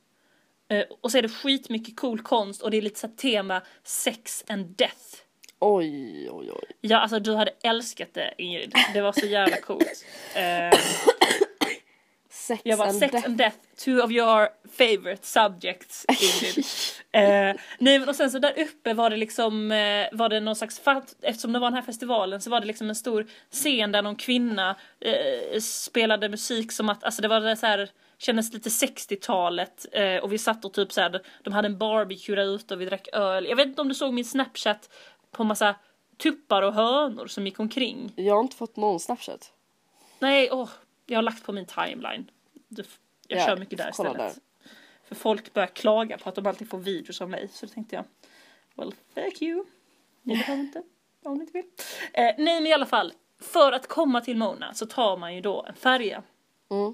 Eh, 0.69 0.83
och 1.01 1.11
så 1.11 1.17
är 1.17 1.21
det 1.21 1.29
skitmycket 1.29 1.95
cool 1.95 2.21
konst 2.21 2.61
och 2.61 2.71
det 2.71 2.77
är 2.77 2.81
lite 2.81 2.99
så 2.99 3.07
tema 3.07 3.61
sex 3.83 4.43
and 4.47 4.65
death. 4.65 4.95
Oj, 5.59 6.29
oj, 6.31 6.51
oj. 6.51 6.63
Ja, 6.81 6.97
alltså 6.99 7.19
du 7.19 7.35
hade 7.35 7.51
älskat 7.63 8.13
det 8.13 8.33
Ingrid. 8.37 8.73
Det 8.93 9.01
var 9.01 9.11
så 9.11 9.25
jävla 9.25 9.57
coolt. 9.57 10.05
Eh, 10.35 10.79
Sex 12.31 12.61
jag 12.65 12.77
var 12.77 12.87
and 12.87 12.99
sex 12.99 13.11
death. 13.11 13.25
and 13.25 13.37
death, 13.37 13.57
two 13.85 13.99
of 14.01 14.11
your 14.11 14.49
favorite 14.77 15.25
subjects 15.25 16.05
Ingrid. 16.09 16.65
eh, 17.11 17.55
nej 17.79 17.99
men 17.99 18.09
och 18.09 18.15
sen 18.15 18.31
så 18.31 18.39
där 18.39 18.59
uppe 18.59 18.93
var 18.93 19.09
det 19.09 19.17
liksom, 19.17 19.71
eh, 19.71 20.07
var 20.11 20.29
det 20.29 20.39
någon 20.39 20.55
slags, 20.55 20.81
eftersom 21.21 21.53
det 21.53 21.59
var 21.59 21.67
den 21.67 21.75
här 21.75 21.81
festivalen 21.81 22.41
så 22.41 22.49
var 22.49 22.59
det 22.59 22.67
liksom 22.67 22.89
en 22.89 22.95
stor 22.95 23.27
scen 23.51 23.91
där 23.91 24.01
någon 24.01 24.15
kvinna 24.15 24.75
spelade 25.61 26.29
musik 26.29 26.71
som 26.71 26.89
att, 26.89 27.03
alltså 27.03 27.21
det 27.21 27.27
var 27.27 27.41
det 27.41 27.55
så 27.57 27.65
här 27.65 27.89
kändes 28.19 28.53
lite 28.53 28.69
60-talet 28.69 29.85
eh, 29.91 30.17
och 30.17 30.33
vi 30.33 30.37
satt 30.37 30.65
och 30.65 30.73
typ 30.73 30.91
så 30.91 31.01
här, 31.01 31.21
de 31.43 31.53
hade 31.53 31.65
en 31.65 31.77
barbecue 31.77 32.35
där 32.35 32.55
ute 32.55 32.73
och 32.73 32.81
vi 32.81 32.85
drack 32.85 33.07
öl. 33.13 33.45
Jag 33.45 33.55
vet 33.55 33.67
inte 33.67 33.81
om 33.81 33.87
du 33.87 33.95
såg 33.95 34.13
min 34.13 34.25
snapchat 34.25 34.89
på 35.31 35.43
massa 35.43 35.75
tuppar 36.17 36.61
och 36.61 36.73
hönor 36.73 37.27
som 37.27 37.45
gick 37.45 37.59
omkring. 37.59 38.11
Jag 38.15 38.35
har 38.35 38.41
inte 38.41 38.55
fått 38.55 38.75
någon 38.75 38.99
snapchat. 38.99 39.53
Nej, 40.19 40.49
åh, 40.51 40.69
jag 41.05 41.17
har 41.17 41.23
lagt 41.23 41.43
på 41.45 41.51
min 41.51 41.65
timeline. 41.65 42.31
Du, 42.67 42.83
jag 43.27 43.39
Ja, 43.39 43.45
kör 43.45 43.57
mycket 43.57 43.77
där 43.77 43.89
istället. 43.89 44.17
där. 44.17 44.31
För 45.03 45.15
folk 45.15 45.53
börjar 45.53 45.67
klaga 45.67 46.17
på 46.17 46.29
att 46.29 46.35
de 46.35 46.45
alltid 46.47 46.69
får 46.69 46.77
videos 46.77 47.21
av 47.21 47.29
mig. 47.29 47.49
Så 47.53 47.65
då 47.65 47.71
tänkte 47.73 47.95
jag, 47.95 48.05
well 48.75 48.93
fuck 49.13 49.41
you. 49.41 49.65
Ni 50.21 50.37
behöver 50.37 50.61
inte, 50.63 50.83
om 51.23 51.33
ni 51.37 51.41
inte 51.41 51.53
vill. 51.53 51.65
Eh, 52.13 52.23
nej 52.23 52.35
men 52.37 52.67
i 52.67 52.73
alla 52.73 52.85
fall, 52.85 53.13
för 53.41 53.71
att 53.71 53.87
komma 53.87 54.21
till 54.21 54.37
Mona 54.37 54.73
så 54.73 54.85
tar 54.85 55.17
man 55.17 55.35
ju 55.35 55.41
då 55.41 55.65
en 55.69 55.75
färja. 55.75 56.23
Mm. 56.69 56.93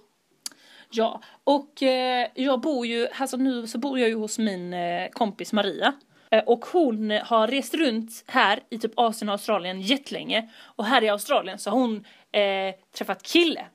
Ja, 0.95 1.21
och 1.43 1.83
eh, 1.83 2.27
jag 2.35 2.61
bor 2.61 2.85
ju, 2.85 3.07
alltså 3.19 3.37
nu 3.37 3.67
så 3.67 3.77
bor 3.77 3.99
jag 3.99 4.09
ju 4.09 4.15
hos 4.15 4.39
min 4.39 4.73
eh, 4.73 5.09
kompis 5.09 5.53
Maria. 5.53 5.93
Eh, 6.31 6.43
och 6.43 6.65
hon 6.65 7.11
har 7.11 7.47
rest 7.47 7.73
runt 7.73 8.23
här 8.27 8.59
i 8.69 8.79
typ 8.79 8.91
Asien 8.95 9.29
och 9.29 9.33
Australien 9.33 9.81
jättelänge. 9.81 10.49
Och 10.75 10.85
här 10.85 11.03
i 11.03 11.09
Australien 11.09 11.59
så 11.59 11.69
har 11.69 11.77
hon 11.77 12.05
eh, 12.31 12.75
träffat 12.97 13.23
kille. 13.23 13.65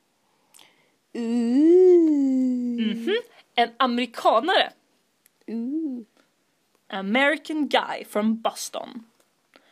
Ooh. 1.14 3.14
En 3.54 3.70
amerikanare. 3.76 4.70
Ooh. 5.46 6.02
American 6.88 7.68
guy 7.68 8.04
from 8.08 8.40
Boston. 8.40 9.04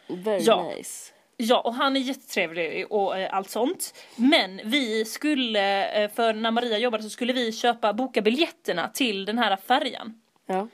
Very 0.09 0.43
Ja. 0.43 0.73
nice. 0.77 1.13
Ja, 1.40 1.61
och 1.61 1.74
han 1.74 1.96
är 1.96 2.01
jättetrevlig 2.01 2.92
och 2.92 3.18
eh, 3.18 3.35
allt 3.35 3.51
sånt. 3.51 3.94
Men 4.16 4.61
vi 4.64 5.05
skulle, 5.05 5.90
eh, 5.90 6.11
för 6.11 6.33
när 6.33 6.51
Maria 6.51 6.79
jobbade 6.79 7.03
så 7.03 7.11
skulle 7.11 7.33
vi 7.33 7.53
köpa, 7.53 7.92
boka 7.92 8.22
biljetterna 8.22 8.88
till 8.88 9.24
den 9.24 9.38
här 9.38 9.57
färjan. 9.57 10.20
Ja. 10.46 10.68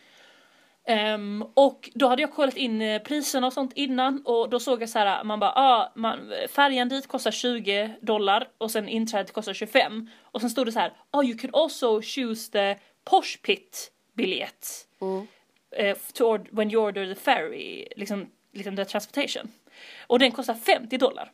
Ehm, 0.87 1.45
och 1.55 1.91
då 1.95 2.09
hade 2.09 2.23
jag 2.23 2.33
kollat 2.33 2.57
in 2.57 2.83
eh, 2.83 3.03
priserna 3.03 3.47
och 3.47 3.53
sånt 3.53 3.73
innan 3.75 4.23
och 4.25 4.51
då 4.51 4.61
såg 4.61 4.83
jag 4.83 4.89
så 4.89 4.99
här, 4.99 5.25
man 5.25 5.41
bara, 5.41 5.53
ah, 5.53 5.93
man, 5.95 6.33
färjan 6.49 6.89
dit 6.89 7.07
kostar 7.09 7.31
20 7.31 7.95
dollar 8.01 8.49
och 8.59 8.71
sen 8.71 8.89
inträdet 8.89 9.33
kostar 9.33 9.55
25. 9.55 10.11
Och 10.23 10.41
sen 10.41 10.51
stod 10.51 10.67
det 10.67 10.73
så 10.73 10.79
här, 10.79 10.93
oh 11.13 11.25
you 11.25 11.39
can 11.39 11.51
also 11.53 12.03
choose 12.03 12.53
the 12.53 12.77
posh 13.05 13.39
pit 13.43 13.93
biljett. 14.15 14.67
Mm. 15.01 15.27
to 16.13 16.25
ord- 16.25 16.49
when 16.51 16.71
you 16.71 16.83
order 16.83 17.15
the 17.15 17.21
ferry, 17.21 17.89
liksom, 17.97 18.31
liksom 18.55 18.77
the 18.77 18.85
transportation. 18.85 19.49
Och 20.07 20.19
den 20.19 20.33
kostar 20.33 20.55
50 20.55 20.99
dollar. 20.99 21.31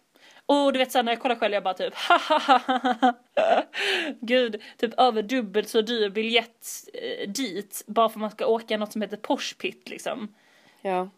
Och 0.46 0.72
du 0.72 0.78
vet 0.78 0.92
såhär 0.92 1.02
när 1.02 1.12
jag 1.12 1.20
kollar 1.20 1.36
själv 1.36 1.54
jag 1.54 1.62
bara 1.62 1.74
typ 1.74 1.94
Gud, 4.20 4.62
typ 4.76 5.00
över 5.00 5.22
dubbelt 5.22 5.68
så 5.68 5.80
dyr 5.80 6.08
biljett 6.10 6.66
eh, 6.94 7.28
dit 7.30 7.84
bara 7.86 8.08
för 8.08 8.14
att 8.14 8.20
man 8.20 8.30
ska 8.30 8.46
åka 8.46 8.76
något 8.76 8.92
som 8.92 9.02
heter 9.02 9.16
Posh 9.16 9.54
Pit 9.58 9.88
liksom. 9.88 10.34
Ja. 10.82 11.08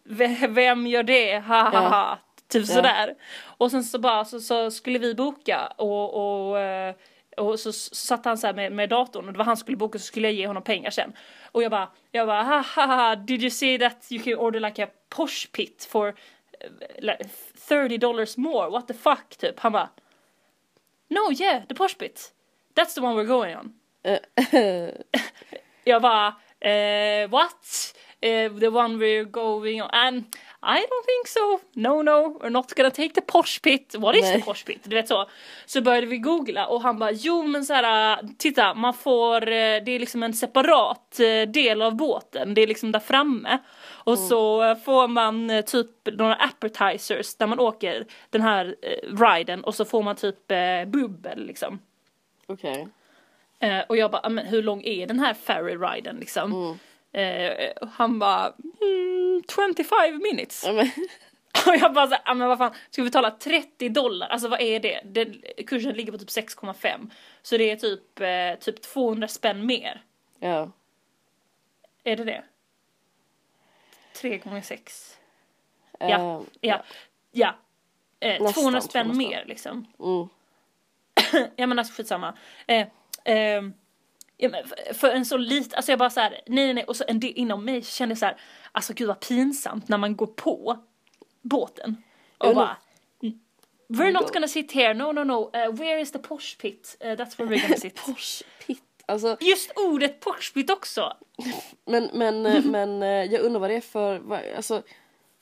Vem 0.49 0.87
gör 0.87 1.03
det? 1.03 1.39
Ha 1.39 1.69
ha 1.69 1.89
ha. 1.89 2.19
Typ 2.47 2.67
Ja. 2.67 2.75
sådär. 2.75 3.15
Och 3.57 3.71
sen 3.71 3.83
så 3.83 3.99
bara 3.99 4.25
så, 4.25 4.39
så 4.39 4.71
skulle 4.71 4.99
vi 4.99 5.15
boka 5.15 5.67
och, 5.77 6.49
och, 6.49 6.59
eh, 6.59 6.95
och 7.37 7.59
så, 7.59 7.73
satt 7.73 8.25
han 8.25 8.37
så 8.37 8.47
här 8.47 8.53
med, 8.53 8.71
med 8.71 8.89
datorn 8.89 9.27
och 9.27 9.33
det 9.33 9.37
var 9.37 9.45
han 9.45 9.57
som 9.57 9.61
skulle 9.61 9.77
boka 9.77 9.99
så 9.99 10.05
skulle 10.05 10.27
jag 10.27 10.35
ge 10.35 10.47
honom 10.47 10.63
pengar 10.63 10.89
sen. 10.89 11.13
Och 11.51 11.63
jag 11.63 11.71
bara, 11.71 11.89
jag 12.11 12.27
bara 12.27 12.43
ha 12.43 12.61
ha 12.75 12.85
ha 12.85 13.15
did 13.15 13.41
you 13.41 13.49
see 13.49 13.79
that 13.79 14.07
you 14.11 14.23
can 14.23 14.33
order 14.33 14.59
like 14.59 14.83
a 14.83 14.87
posh 15.09 15.51
pit 15.51 15.87
for 15.91 16.07
eh, 16.07 16.15
like 16.99 17.23
30 17.57 17.97
dollars 17.97 18.37
more, 18.37 18.69
what 18.69 18.87
the 18.87 18.93
fuck 18.93 19.37
typ. 19.37 19.59
Han 19.59 19.71
bara 19.71 19.89
No 21.09 21.31
yeah, 21.31 21.63
the 21.67 21.75
posh 21.75 21.97
pit. 21.97 22.33
That's 22.75 22.95
the 22.95 23.01
one 23.01 23.15
we're 23.15 23.27
going 23.27 23.55
on. 23.55 23.73
Jag 25.83 26.01
bara, 26.01 26.35
eh, 26.59 27.29
what? 27.29 27.93
Eh, 28.21 28.51
the 28.59 28.69
one 28.69 28.97
we're 28.97 29.25
going 29.25 29.81
on? 29.81 29.89
And 29.91 30.25
I 30.65 30.79
don't 30.79 31.05
think 31.05 31.27
so. 31.27 31.59
No, 31.73 32.01
no, 32.01 32.39
we're 32.41 32.49
not 32.49 32.73
gonna 32.75 32.91
take 32.91 33.13
the 33.13 33.21
posh 33.21 33.61
pit. 33.61 33.95
What 33.97 34.15
is 34.15 34.21
Nej. 34.21 34.39
the 34.39 34.45
posh 34.45 34.65
pit? 34.65 34.79
Du 34.83 34.95
vet 34.95 35.07
så. 35.07 35.29
Så 35.65 35.81
började 35.81 36.07
vi 36.07 36.17
googla 36.17 36.67
och 36.67 36.81
han 36.81 36.99
bara, 36.99 37.11
jo 37.11 37.43
men 37.43 37.65
så 37.65 37.73
här, 37.73 38.19
titta, 38.37 38.73
man 38.73 38.93
får, 38.93 39.41
eh, 39.41 39.83
det 39.85 39.91
är 39.91 39.99
liksom 39.99 40.23
en 40.23 40.33
separat 40.33 41.19
eh, 41.19 41.49
del 41.51 41.81
av 41.81 41.95
båten. 41.95 42.53
Det 42.53 42.61
är 42.61 42.67
liksom 42.67 42.91
där 42.91 42.99
framme. 42.99 43.57
Och 43.85 44.19
så 44.19 44.63
eh, 44.63 44.75
får 44.77 45.07
man 45.07 45.63
typ 45.65 45.89
några 46.17 46.35
appetizers 46.35 47.39
när 47.39 47.47
man 47.47 47.59
åker 47.59 48.05
den 48.29 48.41
här 48.41 48.75
eh, 48.81 49.17
riden 49.17 49.63
och 49.63 49.75
så 49.75 49.85
får 49.85 50.03
man 50.03 50.15
typ 50.15 50.51
eh, 50.51 50.85
bubbel 50.87 51.45
liksom. 51.45 51.79
Okej. 52.47 52.87
Eh, 53.59 53.79
och 53.89 53.97
jag 53.97 54.11
bara, 54.11 54.21
"Ah, 54.23 54.29
men 54.29 54.45
hur 54.45 54.63
lång 54.63 54.83
är 54.83 55.07
den 55.07 55.19
här 55.19 55.33
ferry 55.33 55.75
riden 55.75 56.15
liksom? 56.15 56.51
Mm. 56.53 56.77
Eh, 57.13 57.71
han 57.91 58.19
bara, 58.19 58.53
mm, 58.81 59.43
25 59.55 60.17
minutes. 60.23 60.63
Och 61.67 61.75
jag 61.75 61.93
bara 61.93 62.07
såhär, 62.07 62.21
ah, 62.25 62.33
men 62.33 62.47
vad 62.47 62.57
fan, 62.57 62.73
ska 62.89 63.01
vi 63.01 63.09
betala 63.09 63.31
30 63.31 63.89
dollar? 63.89 64.27
Alltså 64.27 64.47
vad 64.47 64.61
är 64.61 64.79
det? 64.79 65.01
Den, 65.05 65.41
kursen 65.67 65.93
ligger 65.93 66.11
på 66.11 66.17
typ 66.17 66.29
6,5. 66.29 67.09
Så 67.41 67.57
det 67.57 67.71
är 67.71 67.75
typ, 67.75 68.19
eh, 68.19 68.59
typ 68.65 68.81
200 68.81 69.27
spänn 69.27 69.65
mer. 69.65 70.01
Ja. 70.39 70.71
Är 72.03 72.15
det 72.15 72.23
det? 72.23 72.43
3 74.13 74.37
gånger 74.37 74.61
6. 74.61 75.17
Eh, 75.99 76.09
Ja, 76.09 76.43
ja, 76.61 76.83
ja. 77.31 77.55
Eh, 78.19 78.41
Nästan 78.41 78.53
200 78.53 78.81
spänn 78.81 79.05
200 79.05 79.13
spänn. 79.13 79.17
mer 79.17 79.45
liksom. 79.45 79.87
Mm. 79.99 80.29
ja 81.55 81.67
men 81.67 81.79
alltså 81.79 81.93
skitsamma. 81.93 82.37
Eh, 82.67 82.87
eh, 83.35 83.61
för, 84.93 85.09
en 85.09 85.25
så 85.25 85.37
liten, 85.37 85.75
alltså 85.75 85.91
jag 85.91 85.99
bara 85.99 86.09
såhär, 86.09 86.29
nej 86.31 86.65
nej 86.65 86.73
nej, 86.73 86.83
och 86.83 86.95
så 86.95 87.03
en 87.07 87.19
del 87.19 87.31
inom 87.35 87.65
mig 87.65 87.81
kände 87.81 88.11
jag 88.11 88.17
såhär, 88.19 88.37
alltså 88.71 88.93
gud 88.93 89.07
vad 89.07 89.19
pinsamt 89.19 89.89
när 89.89 89.97
man 89.97 90.15
går 90.15 90.27
på 90.27 90.77
båten. 91.41 92.03
Och 92.37 92.55
bara, 92.55 92.77
we're 93.87 94.11
not 94.11 94.27
Go. 94.27 94.33
gonna 94.33 94.47
sit 94.47 94.71
here, 94.71 94.93
no 94.93 95.11
no 95.11 95.23
no, 95.23 95.51
uh, 95.55 95.71
where 95.71 96.01
is 96.01 96.11
the 96.11 96.19
posh 96.19 96.57
pit? 96.57 96.97
Uh, 97.05 97.07
that's 97.07 97.37
where 97.37 97.45
we're 97.49 97.61
gonna 97.61 97.77
sit. 97.77 97.95
Porsche 98.05 98.43
pit. 98.67 98.83
Alltså, 99.05 99.37
Just 99.39 99.71
ordet 99.75 100.19
posh 100.19 100.53
pit 100.53 100.69
också. 100.69 101.13
men, 101.85 102.09
men, 102.13 102.45
eh, 102.45 102.63
men 102.65 103.03
eh, 103.03 103.09
jag 103.09 103.41
undrar 103.41 103.59
vad 103.59 103.69
det 103.69 103.75
är 103.75 103.81
för, 103.81 104.41
alltså, 104.55 104.83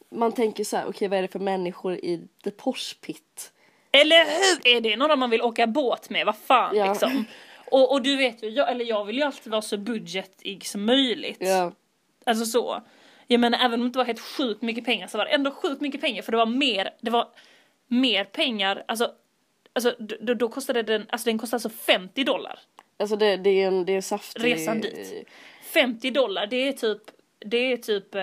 man 0.09 0.31
tänker 0.31 0.63
så 0.63 0.77
här, 0.77 0.85
okej 0.87 1.07
vad 1.07 1.17
är 1.17 1.21
det 1.21 1.27
för 1.27 1.39
människor 1.39 1.93
i 1.93 2.27
the 2.43 2.51
Porsche 2.51 2.95
pit? 3.01 3.51
Eller 3.91 4.25
hur? 4.25 4.75
Är 4.75 4.81
det 4.81 4.97
några 4.97 5.15
man 5.15 5.29
vill 5.29 5.41
åka 5.41 5.67
båt 5.67 6.09
med? 6.09 6.25
Vad 6.25 6.37
fan 6.37 6.75
Ja. 6.75 6.89
liksom. 6.89 7.25
Och, 7.71 7.91
och 7.91 8.01
du 8.01 8.17
vet 8.17 8.43
ju, 8.43 8.49
jag, 8.49 8.71
eller 8.71 8.85
jag 8.85 9.05
vill 9.05 9.17
ju 9.17 9.23
alltid 9.23 9.51
vara 9.51 9.61
så 9.61 9.77
budgetig 9.77 10.65
som 10.65 10.85
möjligt. 10.85 11.37
Ja, 11.39 11.71
Alltså 12.23 12.45
så. 12.45 12.81
Jag 13.27 13.39
menar 13.39 13.59
även 13.59 13.73
om 13.73 13.79
det 13.79 13.85
inte 13.85 13.97
var 13.97 14.05
helt 14.05 14.19
sjukt 14.19 14.61
mycket 14.61 14.85
pengar 14.85 15.07
så 15.07 15.17
var 15.17 15.25
det 15.25 15.31
ändå 15.31 15.51
sjukt 15.51 15.81
mycket 15.81 16.01
pengar 16.01 16.21
för 16.21 16.31
det 16.31 16.37
var 16.37 16.45
mer, 16.45 16.89
det 17.01 17.11
var 17.11 17.27
mer 17.87 18.23
pengar, 18.23 18.83
alltså, 18.87 19.11
alltså 19.73 19.95
då, 19.99 20.33
då 20.33 20.49
kostade 20.49 20.83
den, 20.83 21.05
alltså 21.09 21.29
den 21.29 21.37
kostade 21.37 21.55
alltså 21.55 21.69
50 21.69 22.23
dollar. 22.23 22.59
alltså 22.99 23.15
det, 23.15 23.37
det 23.37 23.49
är 23.49 23.67
en, 23.67 23.85
det 23.85 23.93
är 23.95 24.01
saftig... 24.01 24.45
Resan 24.45 24.81
dit. 24.81 25.27
50 25.63 26.11
dollar, 26.11 26.47
det 26.47 26.67
är 26.67 26.73
typ, 26.73 27.01
det 27.39 27.71
är 27.73 27.77
typ 27.77 28.15
eh, 28.15 28.21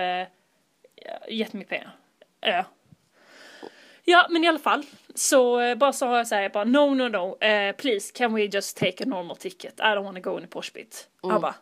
jättemycket 1.28 1.68
pengar. 1.68 1.96
Ja. 2.40 2.64
Ja 4.11 4.27
men 4.31 4.44
i 4.44 4.49
alla 4.49 4.59
fall 4.59 4.85
så 5.14 5.61
eh, 5.61 5.75
bara 5.75 5.92
jag 6.01 6.27
såhär, 6.27 6.42
jag 6.42 6.53
bara 6.53 6.64
no 6.64 6.94
no 6.94 7.09
no, 7.09 7.44
eh, 7.44 7.77
please 7.77 8.12
can 8.12 8.35
we 8.35 8.42
just 8.42 8.77
take 8.77 9.05
a 9.05 9.07
normal 9.07 9.37
ticket? 9.37 9.81
I 9.81 9.83
don't 9.83 10.05
wanna 10.05 10.21
go 10.21 10.37
in 10.37 10.42
the 10.42 10.49
posh 10.49 10.73
pit. 10.73 11.09
Han 11.23 11.40
bara 11.40 11.55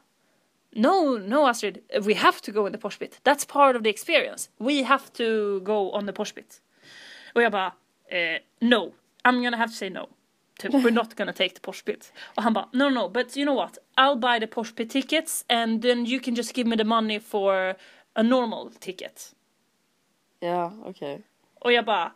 No, 0.71 1.19
no 1.19 1.47
Astrid, 1.47 1.79
we 2.03 2.15
have 2.15 2.41
to 2.41 2.53
go 2.53 2.67
in 2.67 2.73
the 2.73 2.79
posh 2.79 2.99
pit. 2.99 3.21
That's 3.23 3.53
part 3.53 3.77
of 3.77 3.83
the 3.83 3.91
experience. 3.91 4.51
We 4.59 4.83
have 4.83 5.13
to 5.13 5.61
go 5.61 5.91
on 5.93 6.07
the 6.07 6.13
posh 6.13 6.35
pit. 6.35 6.61
Och 7.35 7.43
jag 7.43 7.53
bara, 7.53 7.73
eh, 8.09 8.39
no, 8.61 8.93
I'm 9.25 9.43
gonna 9.43 9.57
have 9.57 9.69
to 9.69 9.77
say 9.77 9.91
no. 9.91 10.09
Typ, 10.59 10.73
we're 10.73 10.91
not 10.91 11.17
gonna 11.17 11.33
take 11.33 11.55
the 11.55 11.61
posh 11.61 11.85
pit. 11.85 12.13
Och 12.37 12.43
han 12.43 12.53
bara, 12.53 12.69
no 12.73 12.91
no, 12.91 13.09
but 13.09 13.37
you 13.37 13.45
know 13.45 13.57
what? 13.57 13.79
I'll 13.97 14.17
buy 14.17 14.41
the 14.41 14.47
posh 14.47 14.73
tickets 14.89 15.45
and 15.49 15.83
then 15.83 16.07
you 16.07 16.21
can 16.21 16.37
just 16.37 16.57
give 16.57 16.69
me 16.69 16.77
the 16.77 16.85
money 16.85 17.21
for 17.21 17.75
a 18.15 18.23
normal 18.23 18.71
ticket. 18.71 19.35
Ja, 20.41 20.73
okej. 20.85 21.23
Och 21.61 21.73
jag 21.73 21.85
bara, 21.85 22.13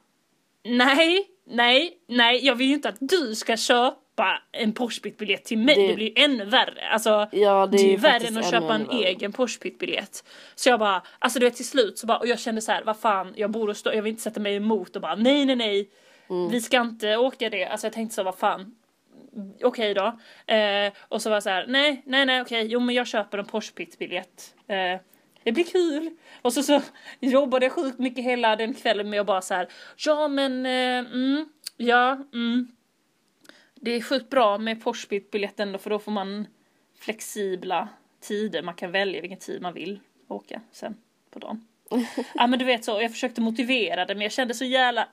nej, 0.65 1.27
nej, 1.47 1.93
nej, 2.09 2.47
jag 2.47 2.55
vill 2.55 2.67
ju 2.69 2.75
inte 2.75 2.89
att 2.89 2.97
du 3.01 3.35
ska 3.35 3.57
köpa 3.57 4.43
en 4.53 4.73
Porschpit-biljett 4.73 5.45
till 5.45 5.59
mig. 5.59 5.75
Det, 5.75 5.87
Det- 5.89 5.95
blir 5.95 6.07
ju 6.19 6.25
ännu 6.25 6.45
värre. 6.45 6.89
Alltså, 6.93 7.29
Ja, 7.33 7.67
det 7.67 7.77
är 7.79 7.91
ju 7.91 7.97
värre 7.97 8.27
än 8.27 8.39
att 8.39 8.51
köpa 8.51 8.75
en 8.75 8.85
värre. 8.87 8.99
egen 9.05 9.33
Porschpit-biljett. 9.33 10.25
Så 10.55 10.69
jag 10.69 10.79
bara, 10.81 11.03
alltså 11.19 11.39
du 11.39 11.47
vet 11.47 11.57
till 11.57 11.69
slut 11.69 11.99
så 11.99 12.07
bara, 12.07 12.19
och 12.19 12.27
jag 12.27 12.39
kände 12.41 12.61
så 12.61 12.73
här, 12.73 12.83
vad 12.85 12.97
fan, 12.97 13.33
jag 13.37 13.51
borde 13.51 13.75
stå, 13.75 13.95
jag 13.95 14.03
vill 14.03 14.11
inte 14.11 14.23
sätta 14.23 14.41
mig 14.41 14.57
emot 14.57 14.97
och 14.97 15.03
bara, 15.03 15.15
nej, 15.15 15.45
nej, 15.45 15.57
nej, 15.57 15.91
Mm. 16.31 16.49
vi 16.51 16.61
ska 16.61 16.81
inte 16.81 17.17
åka 17.17 17.51
det. 17.51 17.65
Alltså 17.65 17.87
jag 17.87 17.95
tänkte 17.95 18.15
så, 18.15 18.23
vad 18.23 18.39
fan, 18.39 18.75
okej 19.65 19.95
då. 19.95 20.07
Eh, 20.55 20.93
och 21.09 21.23
så 21.23 21.29
var 21.31 21.37
jag 21.37 21.43
så 21.43 21.51
här, 21.51 21.67
nej, 21.69 22.03
nej, 22.07 22.27
nej, 22.27 22.41
okej, 22.43 22.67
jo 22.67 22.81
men 22.81 22.95
jag 22.95 23.07
köper 23.07 23.39
en 23.39 23.45
Porschpit-biljett. 23.45 24.55
Eh, 24.69 25.01
det 25.43 25.53
blir 25.53 25.65
kul. 25.65 26.11
Och 26.43 26.53
så, 26.53 26.63
så 26.63 26.83
jobbade 27.21 27.67
jag 27.67 27.73
sjukt 27.73 27.99
mycket 27.99 28.25
hela 28.25 28.57
den 28.57 28.75
kvällen 28.75 29.11
med 29.11 29.21
att 29.21 29.27
bara 29.27 29.43
så 29.43 29.55
här, 29.55 29.69
ja 29.97 30.29
men, 30.29 30.67
eh, 30.67 30.99
mm, 31.13 31.49
ja, 31.77 32.19
mm. 32.33 32.69
Det 33.75 33.91
är 33.91 34.01
sjukt 34.01 34.31
bra 34.31 34.59
med 34.59 34.85
Porschpit-biljetten 34.85 35.73
då 35.73 35.79
för 35.79 35.91
då 35.91 35.99
får 35.99 36.13
man 36.13 36.47
flexibla 36.99 37.89
tider. 38.21 38.63
Man 38.63 38.75
kan 38.75 38.93
välja 38.93 39.21
vilken 39.21 39.39
tid 39.39 39.63
man 39.63 39.75
vill 39.75 40.01
åka 40.29 40.61
sen 40.73 40.97
på 41.31 41.39
dagen. 41.39 41.67
ja 42.35 42.47
men 42.47 42.59
du 42.59 42.65
vet 42.65 42.85
så, 42.85 43.03
jag 43.03 43.11
försökte 43.11 43.41
motivera 43.41 44.05
det 44.05 44.15
men 44.15 44.23
jag 44.23 44.33
kände 44.33 44.55
så 44.55 44.65
jävla. 44.65 45.09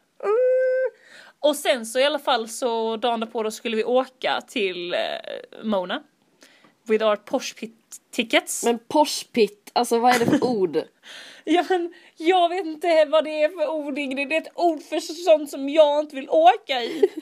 Och 1.40 1.56
sen 1.56 1.86
så 1.86 2.00
i 2.00 2.04
alla 2.04 2.20
fall 2.20 2.48
så 2.48 2.98
dagen 2.98 3.28
på 3.28 3.44
då 3.44 3.52
skulle 3.52 3.78
vi 3.78 3.84
åka 3.84 4.42
till 4.48 4.94
eh, 4.94 5.00
Mona. 5.64 6.04
With 6.90 7.06
our 7.06 7.16
Porschpit 7.16 7.74
tickets. 8.12 8.64
Men 8.64 8.80
Porsche 8.80 9.26
pit, 9.32 9.72
alltså 9.74 10.00
vad 10.00 10.16
är 10.16 10.20
det 10.20 10.26
för 10.26 10.44
ord? 10.44 10.78
Ja 11.50 11.66
men 11.70 11.94
jag 12.18 12.50
vet 12.50 12.66
inte 12.66 13.06
vad 13.06 13.24
det 13.24 13.44
är 13.44 13.50
för 13.50 13.68
ord 13.68 13.98
Ingrid. 14.00 14.30
Det 14.30 14.36
är 14.36 14.42
ett 14.42 14.52
ord 14.56 14.84
för 14.84 15.00
sånt 15.00 15.50
som 15.50 15.70
jag 15.70 16.00
inte 16.00 16.16
vill 16.16 16.30
åka 16.30 16.84
i. 16.84 17.10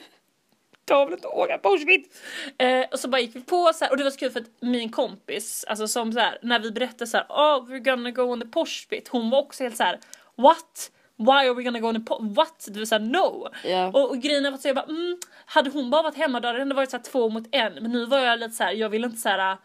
Jag 0.88 1.06
vill 1.06 1.14
inte 1.14 1.28
åka 1.28 1.58
på 1.58 1.68
Auschwitz. 1.68 2.20
Eh, 2.58 2.86
och 2.92 2.98
så 2.98 3.08
bara 3.08 3.20
gick 3.20 3.36
vi 3.36 3.40
på 3.40 3.72
så 3.74 3.84
här, 3.84 3.92
och 3.92 3.96
det 3.96 4.04
var 4.04 4.10
så 4.10 4.18
kul 4.18 4.30
för 4.30 4.40
att 4.40 4.46
min 4.60 4.90
kompis, 4.90 5.64
alltså 5.68 5.88
som 5.88 6.12
så 6.12 6.20
här, 6.20 6.38
när 6.42 6.60
vi 6.60 6.70
berättade 6.70 7.06
så 7.06 7.16
här, 7.16 7.26
oh 7.28 7.70
we're 7.70 7.78
gonna 7.78 8.10
go 8.10 8.22
on 8.22 8.40
the 8.40 8.46
Porsche 8.46 8.88
pit. 8.88 9.08
Hon 9.08 9.30
var 9.30 9.38
också 9.38 9.62
helt 9.62 9.76
så 9.76 9.82
här, 9.82 9.98
what? 10.36 10.90
Why 11.16 11.32
are 11.48 11.54
we 11.54 11.62
gonna 11.62 11.80
go 11.80 11.88
on 11.88 11.94
the 11.94 12.00
po- 12.14 12.34
what? 12.34 12.68
Var 12.70 12.84
såhär 12.84 13.00
no. 13.02 13.48
Ja. 13.64 13.86
Och, 13.86 14.10
och 14.10 14.18
grejen 14.18 14.44
var 14.44 14.52
att 14.52 14.64
jag 14.64 14.76
bara, 14.76 14.84
mm, 14.84 15.18
hade 15.46 15.70
hon 15.70 15.90
bara 15.90 16.02
varit 16.02 16.16
hemma 16.16 16.40
då 16.40 16.48
hade 16.48 16.58
det 16.58 16.62
ändå 16.62 16.76
varit 16.76 16.90
så 16.90 16.96
här 16.96 17.04
två 17.04 17.28
mot 17.28 17.44
en. 17.52 17.72
Men 17.72 17.90
nu 17.92 18.06
var 18.06 18.18
jag 18.18 18.38
lite 18.38 18.54
så 18.54 18.64
här, 18.64 18.72
jag 18.72 18.88
ville 18.88 19.06
inte 19.06 19.18
så 19.20 19.28
här. 19.28 19.56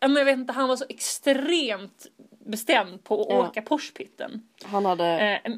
Ja, 0.00 0.08
men 0.08 0.16
jag 0.16 0.24
vet 0.24 0.36
inte, 0.38 0.52
han 0.52 0.68
var 0.68 0.76
så 0.76 0.84
extremt 0.88 2.06
bestämd 2.46 3.04
på 3.04 3.20
att 3.22 3.26
Ja. 3.30 3.38
åka 3.48 3.62
Porschpitten. 3.62 4.48
Han 4.64 4.84
hade, 4.86 5.06
Eh, 5.44 5.52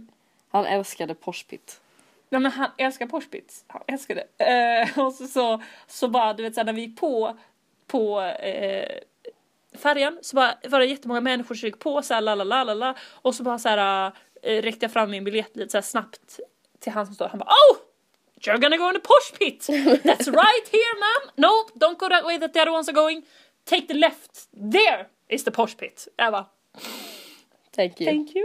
han 0.50 0.66
älskade 0.66 1.14
Porsche 1.14 1.44
pit. 1.48 1.80
Ja 2.28 2.38
men 2.38 2.52
han 2.52 2.70
älskar 2.78 3.06
Porschpits. 3.06 3.64
Han 3.66 3.82
älskar 3.86 4.14
det. 4.14 4.44
Eh, 4.44 4.98
och 5.06 5.12
så, 5.14 5.26
så, 5.26 5.62
så 5.86 6.08
bara 6.08 6.32
du 6.34 6.42
vet 6.42 6.54
såhär 6.54 6.64
när 6.64 6.72
vi 6.72 6.80
gick 6.80 7.00
på, 7.00 7.36
på 7.86 8.20
eh, 8.20 8.88
färjan 9.78 10.18
så 10.22 10.36
bara 10.36 10.54
var 10.68 10.78
det 10.80 10.86
jättemånga 10.86 11.20
människor 11.20 11.54
som 11.54 11.66
gick 11.66 11.78
på 11.78 12.02
såhär 12.02 12.20
la 12.20 12.34
la 12.34 12.44
la 12.44 12.64
la 12.64 12.74
la 12.74 12.94
och 13.12 13.34
så 13.34 13.42
bara 13.42 13.58
såhär 13.58 14.06
eh, 14.06 14.12
räckte 14.42 14.84
jag 14.84 14.92
fram 14.92 15.10
min 15.10 15.24
biljett 15.24 15.56
lite 15.56 15.70
såhär 15.70 15.82
snabbt 15.82 16.40
till 16.80 16.92
han 16.92 17.06
som 17.06 17.14
står 17.14 17.28
han 17.28 17.38
bara 17.38 17.48
oh! 17.50 17.76
You're 18.40 18.58
gonna 18.58 18.76
go 18.76 18.88
in 18.88 18.94
the 18.94 19.00
Porsche 19.00 19.38
pit! 19.38 19.66
That's 20.04 20.26
right 20.26 20.68
here 20.72 20.94
ma'am! 21.00 21.30
No, 21.36 21.48
don't 21.74 21.98
go 21.98 22.08
that 22.08 22.24
way 22.24 22.38
that 22.38 22.52
the 22.52 22.60
other 22.62 22.72
ones 22.72 22.88
are 22.88 22.94
going! 22.94 23.22
Take 23.64 23.86
the 23.88 23.94
left! 23.94 24.48
There 24.72 25.06
is 25.28 25.44
the 25.44 25.50
Porsche 25.50 25.76
pit! 25.76 26.08
Jag 26.16 26.32
bara 26.32 26.46
Thank 27.76 28.00
you. 28.00 28.06
Thank 28.06 28.34
you. 28.34 28.44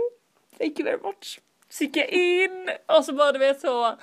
Thank 0.57 0.79
you 0.79 0.85
very 0.85 0.99
much. 1.03 1.39
Så 1.69 1.83
gick 1.83 1.97
jag 1.97 2.09
in 2.09 2.69
och 2.85 3.05
så 3.05 3.13
bara 3.13 3.31
du 3.31 3.39
vet 3.39 3.61
så. 3.61 3.97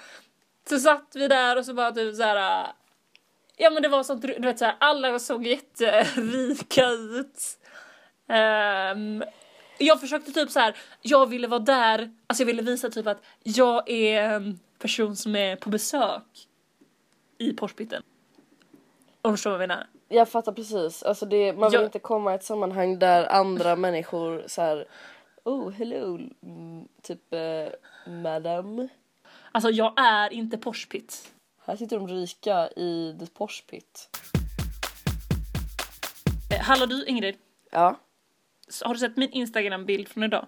Så 0.69 0.79
satt 0.79 1.11
vi 1.15 1.29
där 1.29 1.59
och 1.59 1.65
så 1.65 1.75
bara 1.75 1.93
typ 1.93 2.17
så 2.17 2.23
här. 2.23 2.65
äh, 2.65 2.69
Ja 3.57 3.71
men 3.71 3.83
det 3.83 3.89
var 3.89 4.03
sånt, 4.03 4.23
du 4.23 4.35
vet 4.41 4.59
så 4.59 4.65
här, 4.65 4.77
alla 4.81 5.19
såg 5.19 5.47
jätterika 5.47 6.87
ut. 6.91 7.59
Ehm, 8.29 9.25
jag 9.83 10.01
försökte 10.01 10.33
typ 10.33 10.51
så 10.51 10.61
här, 10.61 10.77
jag 11.03 11.27
ville 11.27 11.47
vara 11.49 11.61
där, 11.61 12.11
alltså 12.27 12.42
jag 12.42 12.47
ville 12.47 12.62
visa 12.62 12.90
typ 12.90 13.07
att 13.07 13.23
jag 13.42 13.90
är 13.90 14.23
en 14.23 14.59
person 14.79 15.16
som 15.16 15.37
är 15.37 15.57
på 15.57 15.71
besök 15.71 16.23
i 17.38 17.53
Porschpitten. 17.53 18.03
Om 19.23 19.31
du 19.31 19.37
förstår 19.37 19.51
vad 19.51 19.62
jag 19.62 19.68
menar? 19.68 19.87
Jag 20.09 20.29
fattar 20.29 20.53
precis. 20.53 21.03
Alltså 21.03 21.27
det, 21.27 21.53
man 21.53 21.71
vill 21.71 21.81
Jag- 21.81 21.87
inte 21.88 21.99
komma 21.99 22.33
i 22.33 22.35
ett 22.35 22.45
sammanhang 22.45 22.99
där 22.99 23.27
andra 23.33 23.77
människor 23.87 24.45
så 24.47 24.62
här. 24.62 24.87
Oh, 25.45 25.71
hello, 25.71 26.18
mm, 26.42 26.88
typ 27.03 27.33
eh, 27.33 28.12
madam. 28.12 28.88
Alltså 29.53 29.71
jag 29.71 29.92
är 30.01 30.33
inte 30.33 30.59
Porschpitt. 30.59 31.29
Här 31.66 31.77
sitter 31.77 31.97
de 31.99 32.09
rika 32.09 32.68
i 32.71 33.16
the 33.21 33.27
Porsche 33.27 33.62
pit. 33.71 34.09
Eh, 36.51 36.61
hallå 36.61 36.87
du 36.87 37.05
Ingrid, 37.07 37.37
Ja. 37.71 37.97
Har 38.85 38.95
du 38.95 39.01
sett 39.01 39.17
min 39.17 39.31
Instagram-bild 39.31 40.09
från 40.09 40.23
idag? 40.23 40.47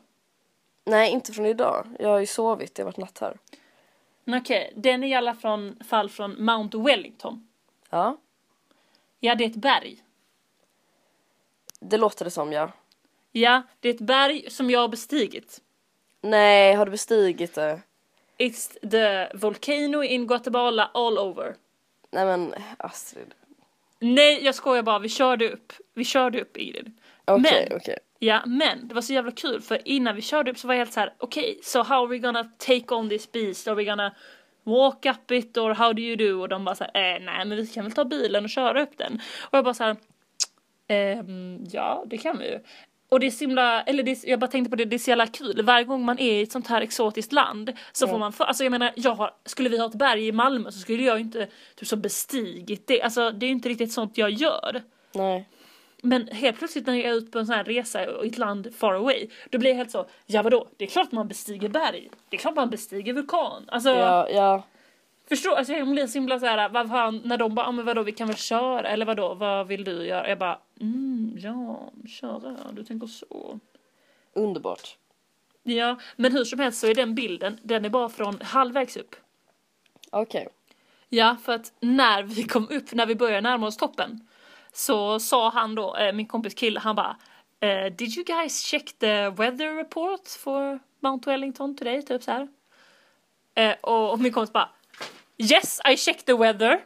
Nej, 0.85 1.11
inte 1.11 1.33
från 1.33 1.47
idag. 1.47 1.87
Jag 1.99 2.09
har 2.09 2.19
ju 2.19 2.27
sovit, 2.27 2.75
det 2.75 2.83
har 2.83 2.85
varit 2.85 2.97
natt 2.97 3.19
här. 3.19 3.39
Okej, 4.41 4.73
den 4.77 5.05
är 5.05 5.09
i 5.09 5.15
alla 5.15 5.35
från, 5.35 5.79
fall 5.85 6.11
från 6.11 6.45
Mount 6.45 6.79
Wellington. 6.79 7.49
Ja, 7.91 8.17
Ja, 9.21 9.35
det 9.35 9.45
är 9.45 9.49
ett 9.49 9.57
berg. 9.57 9.99
det 11.81 11.97
låter 11.97 12.25
det 12.25 12.31
som 12.31 12.53
ja. 12.53 12.73
Ja, 13.33 13.63
det 13.81 13.89
är 13.89 13.95
ett 13.95 14.01
berg 14.01 14.51
som 14.51 14.71
jag 14.71 14.81
har 14.81 14.89
bestigit. 14.89 15.61
Nej, 16.21 16.75
har 16.75 16.85
du 16.87 16.91
bestigit 16.91 17.55
det? 17.55 17.81
It's 18.39 18.91
the 18.91 19.37
volcano 19.37 20.03
in 20.03 20.27
Guatemala 20.27 20.91
all 20.95 21.19
over. 21.19 21.57
Nej 22.11 22.25
men 22.27 22.55
Astrid. 22.77 23.35
Nej 23.99 24.45
jag 24.45 24.55
skojar 24.55 24.83
bara, 24.83 24.99
vi 24.99 25.09
körde 25.09 25.51
upp. 25.51 25.73
Vi 25.95 26.05
körde 26.05 26.41
upp 26.41 26.57
Ingrid. 26.57 26.93
Okej, 27.25 27.67
Men- 27.71 27.79
okej. 27.79 27.99
Ja, 28.19 28.43
men 28.47 28.89
det 28.89 28.95
var 28.95 29.03
så 29.03 29.13
jävla 29.13 29.31
kul 29.31 29.61
för 29.61 29.89
innan 29.89 30.17
vi 30.17 30.23
körde 30.23 30.51
upp 30.51 30.59
så 30.59 30.67
var 30.67 30.75
jag 30.75 30.79
helt 30.79 30.93
så 30.93 31.01
här: 31.01 31.15
okej, 31.19 31.59
so 31.63 31.83
how 31.83 32.03
are 32.03 32.07
we 32.07 32.19
gonna 32.19 32.45
take 32.59 32.95
on 32.95 33.09
this 33.09 33.33
beast? 33.33 33.69
Are 33.69 33.75
we 33.75 33.85
gonna 33.85 34.15
walk 34.65 35.07
up 35.07 35.31
it 35.31 35.57
or 35.57 35.75
how 35.75 35.93
do 35.93 36.03
you 36.03 36.17
do? 36.17 36.41
Och 36.41 36.49
de 36.49 36.65
bara 36.65 36.75
så 36.75 36.85
här, 36.95 37.15
eh, 37.15 37.21
nej 37.25 37.45
men 37.45 37.57
vi 37.57 37.67
kan 37.67 37.85
väl 37.85 37.93
ta 37.93 38.05
bilen 38.05 38.45
och 38.45 38.51
köra 38.51 38.83
upp 38.83 38.99
den. 38.99 39.21
Och 39.41 39.59
jag 39.59 39.65
bara 39.65 39.75
så 39.75 39.85
här, 39.85 39.97
ehm, 40.89 41.65
ja 41.73 42.05
det 42.07 42.19
kan 42.19 42.39
vi 42.39 42.51
ju. 42.51 42.61
Och 43.09 43.21
det 43.21 43.27
är 43.27 43.31
så 43.31 43.45
himla, 43.45 43.83
eller 43.83 44.03
det 44.03 44.25
jag 44.25 44.41
bara 44.41 44.51
tänkte 44.51 44.71
på 44.71 44.77
det, 44.77 44.85
det 44.85 44.97
är 44.97 44.99
så 44.99 45.11
jävla 45.11 45.27
kul. 45.27 45.63
Varje 45.63 45.85
gång 45.85 46.05
man 46.05 46.19
är 46.19 46.33
i 46.33 46.43
ett 46.43 46.53
sånt 46.53 46.67
här 46.67 46.81
exotiskt 46.81 47.33
land 47.33 47.73
så 47.93 48.09
får 48.09 48.19
man, 48.19 48.33
för, 48.33 48.45
alltså 48.45 48.65
jag 48.65 48.71
menar, 48.71 48.93
jag 48.97 49.15
har, 49.15 49.31
skulle 49.45 49.69
vi 49.69 49.79
ha 49.79 49.87
ett 49.87 49.95
berg 49.95 50.27
i 50.27 50.33
Malmö 50.33 50.71
så 50.73 50.79
skulle 50.79 51.03
jag 51.03 51.17
ju 51.19 51.25
inte 51.25 51.49
typ 51.75 51.89
så 51.89 51.97
bestigit 51.97 52.87
det. 52.87 53.03
Alltså 53.03 53.31
det 53.31 53.47
är 53.47 53.49
ju 53.49 53.55
inte 53.55 53.69
riktigt 53.69 53.93
sånt 53.93 54.19
jag 54.19 54.31
gör. 54.31 54.83
Nej. 55.13 55.49
Men 56.07 56.29
helt 56.29 56.59
plötsligt 56.59 56.87
när 56.87 56.95
jag 56.95 57.05
är 57.05 57.14
ute 57.14 57.31
på 57.31 57.38
en 57.38 57.47
sån 57.47 57.55
här 57.55 57.64
resa 57.64 58.25
i 58.25 58.29
ett 58.29 58.38
land 58.38 58.75
far 58.75 58.95
away, 58.95 59.29
då 59.51 59.59
blir 59.59 59.71
jag 59.71 59.77
helt 59.77 59.90
så, 59.90 60.07
ja 60.27 60.43
vadå, 60.43 60.69
det 60.77 60.85
är 60.85 60.88
klart 60.88 61.12
man 61.12 61.29
bestiger 61.29 61.69
berg, 61.69 62.11
det 62.29 62.37
är 62.37 62.40
klart 62.40 62.57
man 62.57 62.71
bestiger 62.71 63.12
vulkan. 63.12 63.64
Alltså, 63.69 63.90
Ja, 63.90 64.29
ja. 64.31 64.62
förstå, 65.29 65.55
alltså 65.55 65.73
jag 65.73 65.90
blir 65.90 66.07
så 66.07 66.19
himla 66.19 66.40
såhär, 66.40 66.69
vad 66.69 66.88
fan, 66.88 67.21
när 67.25 67.37
de 67.37 67.55
bara, 67.55 67.67
ah, 67.67 67.73
men 67.73 67.85
vadå 67.85 68.03
vi 68.03 68.12
kan 68.12 68.27
väl 68.29 68.37
köra, 68.37 68.88
eller 68.88 69.07
vadå, 69.07 69.35
vad 69.35 69.67
vill 69.67 69.85
du 69.85 70.07
göra? 70.07 70.29
Jag 70.29 70.38
bara, 70.38 70.59
mm, 70.81 71.37
ja, 71.38 71.90
köra, 72.09 72.57
du 72.73 72.85
tänker 72.85 73.07
så. 73.07 73.61
Underbart. 74.33 74.97
Ja, 75.62 75.99
men 76.17 76.33
hur 76.33 76.45
som 76.45 76.59
helst 76.61 76.81
så 76.81 76.87
är 76.87 76.95
den 76.95 77.14
bilden, 77.14 77.59
den 77.62 77.85
är 77.85 77.88
bara 77.88 78.09
från 78.09 78.40
halvvägs 78.40 78.97
upp. 78.97 79.17
Okej. 80.11 80.49
Ja, 81.09 81.37
för 81.45 81.53
att 81.53 81.73
när 81.81 82.23
vi 82.23 82.43
kom 82.43 82.69
upp, 82.71 82.93
när 82.93 83.07
vi 83.07 83.14
började 83.14 83.40
närma 83.40 83.67
oss 83.67 83.77
toppen, 83.77 84.29
så 84.75 85.21
sa 85.21 85.51
han 85.51 85.75
då, 85.75 85.97
eh, 85.97 86.13
min 86.13 86.27
kompis 86.27 86.55
kille, 86.55 86.81
han 86.81 86.97
bara 86.97 87.17
eh, 87.61 87.93
Did 87.93 88.17
you 88.17 88.25
guys 88.25 88.63
check 88.63 88.99
the 88.99 89.31
weather 89.31 89.77
report 89.77 90.29
for 90.29 90.79
Mount 91.01 91.31
Wellington 91.31 91.77
today? 91.77 92.03
Typ 92.03 92.23
så 92.23 92.31
här. 92.31 92.49
Eh, 93.55 93.75
och, 93.81 94.21
min 94.21 94.33
kompis 94.33 94.53
bara 94.53 94.69
Yes, 95.39 95.81
I 95.93 95.97
checked 95.97 96.27
the 96.27 96.35
weather. 96.35 96.81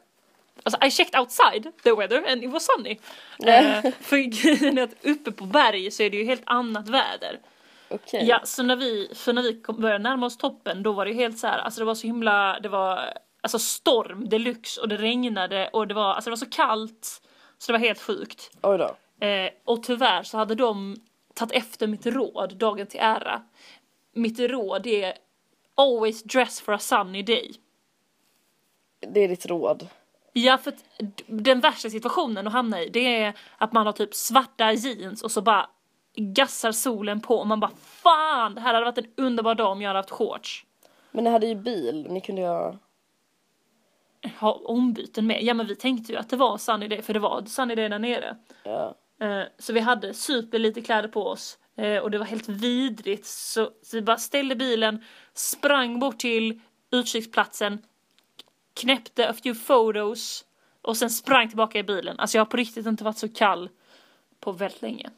Alltså 0.63 0.87
I 0.87 0.91
checked 0.91 1.21
outside 1.21 1.73
the 1.83 1.93
weather 1.93 2.33
and 2.33 2.45
it 2.45 2.51
was 2.51 2.67
sunny. 2.67 2.99
Eh, 3.47 3.93
för 4.01 4.17
grejen 4.17 4.79
är 4.79 4.83
att 4.83 5.07
uppe 5.07 5.33
på 5.33 5.45
berg 5.45 5.91
så 5.91 6.03
är 6.03 6.11
det 6.11 6.17
ju 6.17 6.25
helt 6.25 6.43
annat 6.47 6.89
väder. 6.89 7.41
Okej. 7.89 8.25
Ja, 8.25 8.41
så 8.45 8.63
när 8.63 8.77
vi, 8.77 9.11
för 9.15 9.33
när 9.33 9.43
vi 9.43 9.61
kom, 9.61 9.81
började 9.81 10.03
närma 10.03 10.27
oss 10.27 10.37
toppen 10.37 10.83
då 10.83 10.93
var 10.93 11.05
det 11.05 11.11
ju 11.11 11.17
helt 11.17 11.39
så 11.39 11.47
här, 11.47 11.59
alltså 11.59 11.81
det 11.81 11.85
var 11.85 11.95
så 11.95 12.07
himla, 12.07 12.61
det 12.61 12.69
var 12.69 13.19
alltså 13.41 13.59
storm 13.59 14.29
deluxe 14.29 14.81
och 14.81 14.89
det 14.89 14.97
regnade 14.97 15.69
och 15.73 15.89
det 15.89 15.95
var, 15.95 16.15
alltså 16.15 16.31
det 16.31 16.33
var 16.33 16.37
så 16.37 16.51
kallt 16.51 17.23
så 17.59 17.73
det 17.73 17.79
var 17.79 17.87
helt 17.87 18.01
sjukt. 18.01 18.51
Oj 18.63 18.79
då. 18.79 18.97
Eh, 19.27 19.51
och 19.65 19.83
tyvärr 19.83 20.23
så 20.23 20.39
hade 20.39 20.55
de 20.55 20.97
tagit 21.35 21.53
efter 21.53 21.87
mitt 21.87 22.07
råd, 22.07 22.57
dagen 22.57 22.87
till 22.87 23.01
ära. 23.01 23.43
Mitt 24.13 24.39
råd 24.39 24.87
är 24.87 25.15
always 25.75 26.23
dress 26.23 26.61
for 26.61 26.73
a 26.73 26.79
sunny 26.79 27.23
day. 27.23 27.55
Det 29.01 29.21
är 29.21 29.29
ditt 29.29 29.47
råd. 29.47 29.89
Ja, 30.33 30.59
för 30.59 30.73
den 31.27 31.61
värsta 31.61 31.91
situationen 31.91 32.47
att 32.47 32.53
hamna 32.53 32.83
i 32.83 32.89
det 32.89 33.23
är 33.23 33.35
att 33.59 33.73
man 33.73 33.87
har 33.87 33.93
typ 33.93 34.15
svarta 34.15 34.73
jeans 34.73 35.23
och 35.23 35.31
så 35.31 35.43
bara 35.43 35.71
gassar 36.15 36.73
solen 36.73 37.21
på 37.21 37.37
och 37.39 37.47
man 37.47 37.61
bara 37.61 37.71
fan, 37.85 38.55
det 38.55 38.61
här 38.61 38.75
hade 38.75 38.85
varit 38.85 38.99
en 38.99 39.13
underbar 39.17 39.55
dag 39.55 39.73
om 39.73 39.83
jag 39.83 39.89
hade 39.89 39.99
haft 39.99 40.11
shorts. 40.11 40.65
Men 41.11 41.25
ni 41.25 41.31
hade 41.31 41.47
ju 41.47 41.55
bil, 41.55 42.07
ni 42.11 42.21
kunde 42.21 42.43
ju... 42.43 42.49
ha 42.49 42.75
ombyten 44.65 45.27
med. 45.27 45.43
Ja 45.43 45.55
men 45.55 45.67
vi 45.67 45.77
tänkte 45.77 46.13
ju 46.13 46.19
att 46.19 46.31
det 46.31 46.37
var 46.37 46.59
sunny 46.59 46.89
day 46.89 47.03
för 47.03 47.15
det 47.15 47.21
var 47.21 47.45
sunny 47.45 47.75
day 47.75 47.89
där 47.89 47.99
nere. 47.99 48.37
Ja. 48.65 48.95
Eh, 49.21 49.43
Så 49.59 49.73
vi 49.73 49.81
hade 49.81 50.15
super 50.15 50.59
lite 50.59 50.81
kläder 50.83 51.09
på 51.09 51.27
oss 51.27 51.59
eh, 51.77 51.99
och 51.99 52.11
det 52.11 52.19
var 52.19 52.27
helt 52.27 52.49
vidrigt 52.49 53.27
så, 53.27 53.71
så 53.83 53.97
vi 53.97 54.03
bara 54.03 54.17
ställde 54.17 54.57
bilen, 54.57 55.05
sprang 55.35 55.99
bort 55.99 56.19
till 56.19 56.61
utkiksplatsen, 56.91 57.83
knäppte 58.81 59.29
a 59.29 59.33
few 59.43 59.67
photos 59.67 60.45
och 60.83 60.97
sen 60.97 61.11
sprang 61.11 61.49
tillbaka 61.49 61.79
i 61.79 61.83
bilen. 61.83 62.19
Alltså 62.19 62.39
jag 62.39 62.45
har 62.45 62.51
på 62.51 62.57
riktigt 62.57 62.87
inte 62.87 63.05
varit 63.05 63.19
så 63.19 63.29
kall 63.29 63.69
på 64.41 64.53
väldigt 64.53 64.83
länge. 64.83 65.11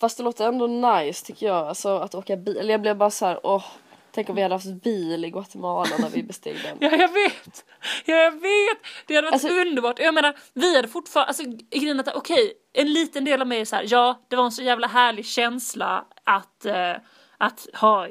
Fast 0.00 0.16
det 0.16 0.22
låter 0.22 0.48
ändå 0.48 0.66
nice 0.66 1.26
tycker 1.26 1.46
jag, 1.46 1.68
alltså 1.68 1.88
att 1.98 2.14
åka 2.14 2.36
bil. 2.36 2.56
Eller 2.56 2.70
jag 2.74 2.80
blev 2.80 2.96
bara 2.96 3.10
så 3.10 3.26
här, 3.26 3.40
åh. 3.46 3.64
Tänk 4.12 4.28
om 4.28 4.34
vi 4.36 4.42
hade 4.42 4.54
haft 4.54 4.82
bil 4.82 5.24
i 5.24 5.30
Guatemala 5.30 5.90
när 5.98 6.08
vi 6.08 6.22
besteg 6.22 6.56
den. 6.64 6.76
Ja, 6.90 6.96
jag 6.96 7.12
vet! 7.12 7.64
Ja, 8.04 8.14
jag 8.14 8.32
vet! 8.32 8.78
Det 9.06 9.14
hade 9.14 9.26
varit 9.26 9.32
Alltså- 9.32 9.48
underbart. 9.48 9.98
Jag 9.98 10.14
menar, 10.14 10.36
vi 10.54 10.76
hade 10.76 10.88
fortfarande, 10.88 11.28
alltså 11.28 11.42
grejen 11.70 12.00
att 12.00 12.14
okej, 12.14 12.52
en 12.72 12.92
liten 12.92 13.24
del 13.24 13.40
av 13.40 13.46
mig 13.46 13.60
är 13.60 13.64
så 13.64 13.76
här, 13.76 13.86
ja, 13.88 14.20
det 14.28 14.36
var 14.36 14.44
en 14.44 14.52
så 14.52 14.62
jävla 14.62 14.86
härlig 14.86 15.26
känsla 15.26 16.04
att, 16.24 16.64
eh, 16.64 16.92
att 17.38 17.66
ha 17.74 18.08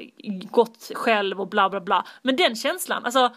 gått 0.50 0.90
själv 0.94 1.40
och 1.40 1.48
bla 1.48 1.70
bla 1.70 1.80
bla. 1.80 2.06
Men 2.22 2.36
den 2.36 2.56
känslan, 2.56 3.04
alltså, 3.04 3.30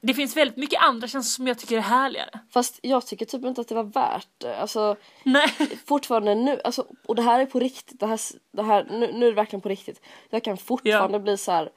det 0.00 0.14
finns 0.14 0.36
väldigt 0.36 0.56
mycket 0.56 0.82
andra 0.82 1.08
känslor 1.08 1.30
som 1.36 1.46
jag 1.46 1.58
tycker 1.58 1.76
är 1.76 1.80
härligare. 1.80 2.30
Fast 2.50 2.78
jag 2.82 3.06
tycker 3.06 3.26
typ 3.26 3.44
inte 3.44 3.60
att 3.60 3.68
det 3.68 3.74
var 3.74 3.84
värt 3.84 4.28
det. 4.38 4.56
Alltså 4.56 4.96
Nej. 5.22 5.48
fortfarande 5.86 6.34
nu, 6.34 6.60
alltså, 6.64 6.86
och 7.06 7.14
det 7.14 7.22
här 7.22 7.40
är 7.40 7.46
på 7.46 7.58
riktigt, 7.58 8.00
det 8.00 8.06
här, 8.06 8.20
det 8.52 8.62
här, 8.62 8.86
nu, 8.90 9.12
nu 9.12 9.26
är 9.26 9.30
det 9.30 9.36
verkligen 9.36 9.60
på 9.60 9.68
riktigt. 9.68 10.00
Jag 10.30 10.44
kan 10.44 10.56
fortfarande 10.56 11.20
bli 11.20 11.36
så 11.36 11.52
här. 11.52 11.70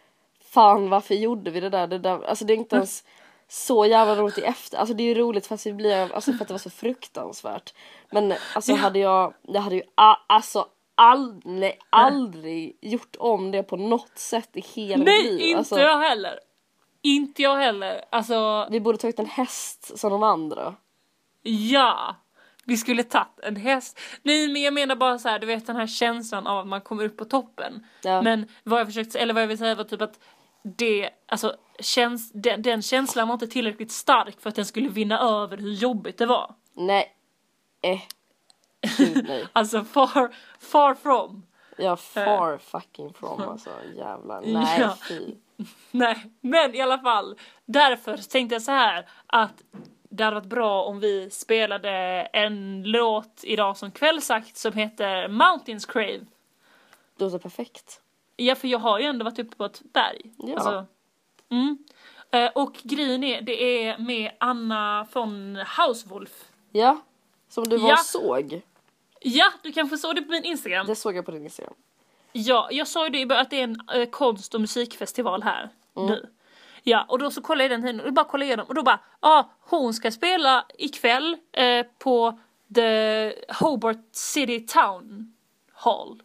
Fan 0.53 0.89
varför 0.89 1.15
gjorde 1.15 1.51
vi 1.51 1.59
det 1.59 1.69
där? 1.69 1.87
Det 1.87 1.99
där 1.99 2.23
alltså 2.23 2.45
det 2.45 2.53
är 2.53 2.57
inte 2.57 2.75
ens 2.75 3.03
så 3.47 3.85
jävla 3.85 4.15
roligt 4.15 4.37
i 4.37 4.41
efter, 4.41 4.77
alltså 4.77 4.93
det 4.95 5.03
är 5.03 5.07
ju 5.07 5.13
roligt 5.21 5.47
fast 5.47 5.63
det 5.63 5.73
blir, 5.73 6.13
alltså 6.15 6.33
för 6.33 6.41
att 6.41 6.47
det 6.47 6.53
var 6.53 6.59
så 6.59 6.69
fruktansvärt. 6.69 7.73
Men 8.11 8.33
alltså 8.55 8.71
Ja. 8.71 8.77
hade 8.77 8.99
jag, 8.99 9.33
jag 9.41 9.61
hade 9.61 9.75
ju 9.75 9.81
alltså 10.27 10.65
all, 10.95 11.41
nej, 11.45 11.79
aldrig 11.89 12.77
gjort 12.81 13.15
om 13.19 13.51
det 13.51 13.63
på 13.63 13.75
något 13.77 14.17
sätt 14.17 14.49
i 14.53 14.61
hela 14.61 14.97
mitt 14.97 15.05
Nej, 15.05 15.23
liv. 15.23 15.41
inte 15.41 15.57
Alltså, 15.57 15.79
jag 15.79 15.99
heller. 15.99 16.39
Inte 17.01 17.41
jag 17.41 17.55
heller. 17.57 18.01
Alltså, 18.09 18.67
vi 18.71 18.79
borde 18.79 18.97
tagit 18.97 19.19
en 19.19 19.25
häst 19.25 19.99
som 19.99 20.11
de 20.11 20.23
andra. 20.23 20.75
Ja, 21.41 22.15
vi 22.65 22.77
skulle 22.77 23.03
tagit 23.03 23.39
en 23.43 23.55
häst. 23.55 23.99
Nej 24.23 24.47
men 24.47 24.61
jag 24.61 24.73
menar 24.73 24.95
bara 24.95 25.19
så 25.19 25.29
här, 25.29 25.39
du 25.39 25.47
vet 25.47 25.67
den 25.67 25.75
här 25.75 25.87
känslan 25.87 26.47
av 26.47 26.59
att 26.59 26.67
man 26.67 26.81
kommer 26.81 27.03
upp 27.03 27.17
på 27.17 27.25
toppen. 27.25 27.85
Ja. 28.03 28.21
Men 28.21 28.47
vad 28.63 28.79
jag 28.79 28.87
försökte, 28.87 29.19
eller 29.19 29.33
vad 29.33 29.43
jag 29.43 29.47
vill 29.47 29.57
säga 29.57 29.75
var 29.75 29.83
typ 29.83 30.01
att 30.01 30.19
det, 30.63 31.09
alltså 31.25 31.55
käns, 31.79 32.31
den, 32.31 32.61
den 32.61 32.81
känslan 32.81 33.27
var 33.27 33.33
inte 33.33 33.47
tillräckligt 33.47 33.91
stark 33.91 34.41
för 34.41 34.49
att 34.49 34.55
den 34.55 34.65
skulle 34.65 34.89
vinna 34.89 35.19
över 35.19 35.57
hur 35.57 35.71
jobbigt 35.73 36.17
det 36.17 36.25
var. 36.25 36.55
Nej. 36.73 37.15
Eh. 37.81 37.99
Gud 38.97 39.25
nej. 39.27 39.45
Alltså 39.53 39.83
far, 39.83 40.35
far 40.59 40.95
from. 40.95 41.45
Ja, 41.77 41.95
far 41.95 42.57
fucking 42.57 43.13
from 43.13 43.41
alltså. 43.41 43.69
Jävlar. 43.95 44.41
Nej, 44.45 44.79
Ja. 44.81 44.97
fy. 45.07 45.35
Nej, 45.91 46.25
men 46.41 46.75
i 46.75 46.81
alla 46.81 46.97
fall. 46.97 47.37
Därför 47.65 48.17
tänkte 48.29 48.55
jag 48.55 48.61
så 48.61 48.71
här 48.71 49.09
att 49.27 49.63
det 50.09 50.23
hade 50.23 50.35
varit 50.35 50.45
bra 50.49 50.83
om 50.83 50.99
vi 50.99 51.29
spelade 51.29 51.89
en 52.33 52.83
låt 52.83 53.39
idag 53.43 53.77
som 53.77 53.91
kvällsakt 53.91 54.57
som 54.57 54.73
heter 54.73 55.27
Mountains 55.27 55.85
Crave. 55.85 56.19
Det 57.17 57.23
låter 57.23 57.37
perfekt. 57.39 58.01
Ja, 58.39 58.55
för 58.55 58.67
jag 58.67 58.79
har 58.79 58.99
ju 58.99 59.05
ändå 59.05 59.25
varit 59.25 59.39
uppe 59.39 59.55
på 59.55 59.65
ett 59.65 59.81
berg. 59.93 60.21
Ja. 60.37 60.53
Alltså, 60.55 60.85
mm. 61.49 61.77
Eh, 62.31 62.51
Och 62.55 62.73
grejen 62.83 63.23
är, 63.23 63.41
det 63.41 63.63
är 63.87 63.97
med 63.97 64.31
Anna 64.39 65.07
von 65.13 65.55
Hauswolf. 65.65 66.45
Ja. 66.71 67.01
Som 67.49 67.69
du 67.69 67.77
var 67.77 67.89
Ja. 67.89 67.97
såg. 67.97 68.61
Ja, 69.21 69.51
du 69.63 69.71
kanske 69.71 69.97
såg 69.97 70.15
det 70.15 70.21
på 70.21 70.31
min 70.31 70.43
Instagram. 70.43 70.87
Det 70.87 70.95
såg 70.95 71.15
jag 71.15 71.25
på 71.25 71.31
din 71.31 71.43
Instagram. 71.43 71.73
Ja, 72.31 72.67
jag 72.71 72.87
sa 72.87 73.03
ju 73.05 73.09
det 73.09 73.19
i 73.19 73.25
början 73.25 73.41
att 73.41 73.49
det 73.49 73.59
är 73.59 73.63
en 73.63 73.81
eh, 73.93 74.09
konst 74.09 74.55
och 74.55 74.61
musikfestival 74.61 75.43
här 75.43 75.69
Mm. 75.97 76.09
nu. 76.09 76.29
Ja, 76.83 77.05
och 77.09 77.19
då 77.19 77.31
så 77.31 77.41
kollade 77.41 77.63
jag 77.63 77.71
den 77.71 77.81
tiden 77.81 78.01
och 78.01 78.13
bara 78.13 78.25
kollade 78.25 78.45
igenom 78.45 78.65
och 78.67 78.75
då 78.75 78.83
bara, 78.83 78.99
ja, 79.21 79.29
ah, 79.29 79.49
hon 79.59 79.93
ska 79.93 80.11
spela 80.11 80.65
ikväll 80.77 81.37
eh, 81.51 81.85
på 81.99 82.39
The 82.75 83.33
Hobart 83.59 83.97
City 84.11 84.59
Town 84.67 85.33
Hall. 85.73 86.21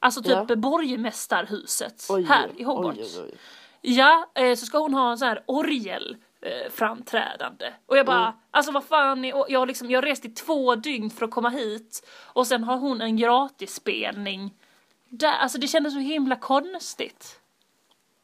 Alltså 0.00 0.22
typ 0.22 0.32
Ja. 0.48 0.56
borgmästarhuset 0.56 2.06
Oj, 2.10 2.22
här 2.24 2.50
i 2.56 2.62
Hobart. 2.62 2.96
Oj, 2.98 3.20
oj. 3.22 3.34
Ja, 3.82 4.30
eh, 4.34 4.54
så 4.54 4.66
ska 4.66 4.78
hon 4.78 4.94
ha 4.94 5.10
en 5.10 5.18
sån 5.18 5.28
här 5.28 5.42
orgel 5.46 6.16
eh, 6.42 6.70
framträdande. 6.72 7.72
Och 7.86 7.96
jag 7.98 8.06
bara, 8.06 8.26
Mm. 8.26 8.32
alltså 8.50 8.72
vad 8.72 8.84
fan, 8.84 9.24
är, 9.24 9.36
och 9.36 9.46
jag, 9.48 9.58
har 9.58 9.66
liksom, 9.66 9.90
jag 9.90 10.06
rest 10.06 10.24
i 10.24 10.28
två 10.28 10.74
dygn 10.74 11.10
för 11.10 11.24
att 11.24 11.30
komma 11.30 11.48
hit 11.48 12.06
och 12.26 12.46
sen 12.46 12.64
har 12.64 12.76
hon 12.76 13.00
en 13.00 13.16
gratisspelning. 13.16 14.54
Där, 15.08 15.32
alltså 15.32 15.58
det 15.58 15.66
kändes 15.66 15.92
så 15.92 15.98
himla 15.98 16.36
konstigt. 16.36 17.39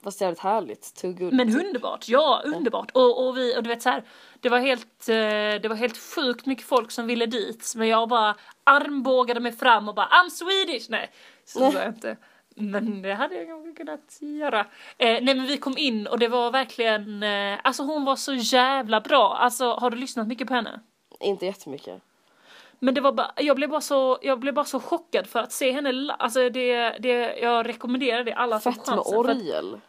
Fast 0.06 0.20
jävligt 0.20 0.40
härligt. 0.40 0.94
Too 0.94 1.12
good. 1.12 1.32
Men 1.32 1.60
underbart, 1.66 2.08
ja 2.08 2.42
underbart. 2.44 2.90
Och, 2.94 3.26
och 3.26 3.36
vi, 3.36 3.56
och 3.58 3.62
du 3.62 3.68
vet 3.68 3.82
så 3.82 3.90
här, 3.90 4.04
det 4.40 4.48
var 4.48 4.58
helt, 4.58 5.08
eh, 5.08 5.14
det 5.62 5.68
var 5.68 5.74
helt 5.76 5.98
sjukt 5.98 6.46
mycket 6.46 6.64
folk 6.66 6.90
som 6.90 7.06
ville 7.06 7.26
dit. 7.26 7.72
Men 7.76 7.88
jag 7.88 8.08
bara 8.08 8.36
armbågade 8.64 9.40
mig 9.40 9.52
fram 9.52 9.88
och 9.88 9.94
bara 9.94 10.06
I'm 10.06 10.30
Swedish! 10.30 10.86
Nej, 10.90 11.10
så 11.44 11.70
sa 11.70 11.78
jag 11.78 11.88
inte. 11.88 12.16
Men 12.56 13.02
det 13.02 13.14
hade 13.14 13.34
jag 13.34 13.46
kanske 13.46 13.72
kunnat 13.72 14.18
göra. 14.20 14.60
Eh, 14.60 14.66
nej 14.98 15.34
men 15.34 15.46
vi 15.46 15.56
kom 15.58 15.78
in 15.78 16.06
och 16.06 16.18
det 16.18 16.28
var 16.28 16.50
verkligen, 16.50 17.22
eh, 17.22 17.58
alltså 17.64 17.82
hon 17.82 18.04
var 18.04 18.16
så 18.16 18.34
jävla 18.34 19.00
bra. 19.00 19.36
Alltså 19.36 19.72
har 19.72 19.90
du 19.90 19.96
lyssnat 19.96 20.28
mycket 20.28 20.48
på 20.48 20.54
henne? 20.54 20.80
Inte 21.20 21.46
jättemycket. 21.46 22.02
Men 22.78 22.94
det 22.94 23.00
var 23.00 23.12
bara, 23.12 23.32
jag 23.36 23.56
blev 23.56 23.70
bara 23.70 23.80
så, 23.80 24.18
jag 24.22 24.40
blev 24.40 24.54
bara 24.54 24.64
så 24.64 24.80
chockad 24.80 25.26
för 25.26 25.38
att 25.40 25.52
se 25.52 25.72
henne, 25.72 26.12
alltså 26.18 26.50
det, 26.50 26.96
det, 26.98 27.36
jag 27.38 27.68
rekommenderar 27.68 28.24
det 28.24 28.32
alla 28.32 28.60
som 28.60 28.72
Fett 28.72 28.86
med 28.86 28.96
chansen, 28.96 29.12
för 29.24 29.30
att- 29.30 29.36
orgel. 29.36 29.80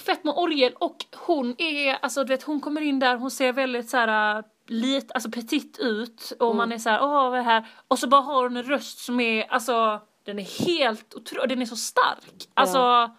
Fett 0.00 0.24
med 0.24 0.34
orgel 0.34 0.72
och 0.72 1.04
hon 1.16 1.54
är, 1.58 1.94
alltså 1.94 2.24
du 2.24 2.28
vet 2.28 2.42
hon 2.42 2.60
kommer 2.60 2.80
in 2.80 2.98
där, 2.98 3.16
hon 3.16 3.30
ser 3.30 3.52
väldigt 3.52 3.88
så 3.90 3.96
här 3.96 4.44
lit, 4.66 5.12
alltså 5.12 5.30
petit 5.30 5.78
ut 5.78 6.32
och 6.40 6.56
man 6.56 6.72
är 6.72 6.78
så 6.78 6.90
här, 6.90 7.02
åh 7.02 7.10
vad 7.30 7.32
är 7.32 7.36
det 7.36 7.42
här? 7.42 7.68
Och 7.88 7.98
så 7.98 8.08
bara 8.08 8.20
har 8.20 8.42
hon 8.42 8.56
en 8.56 8.62
röst 8.62 8.98
som 8.98 9.20
är, 9.20 9.52
alltså 9.52 10.00
den 10.24 10.38
är 10.38 10.66
helt 10.66 11.14
otrolig, 11.14 11.48
den 11.48 11.62
är 11.62 11.66
så 11.66 11.76
stark. 11.76 12.48
Alltså 12.54 13.10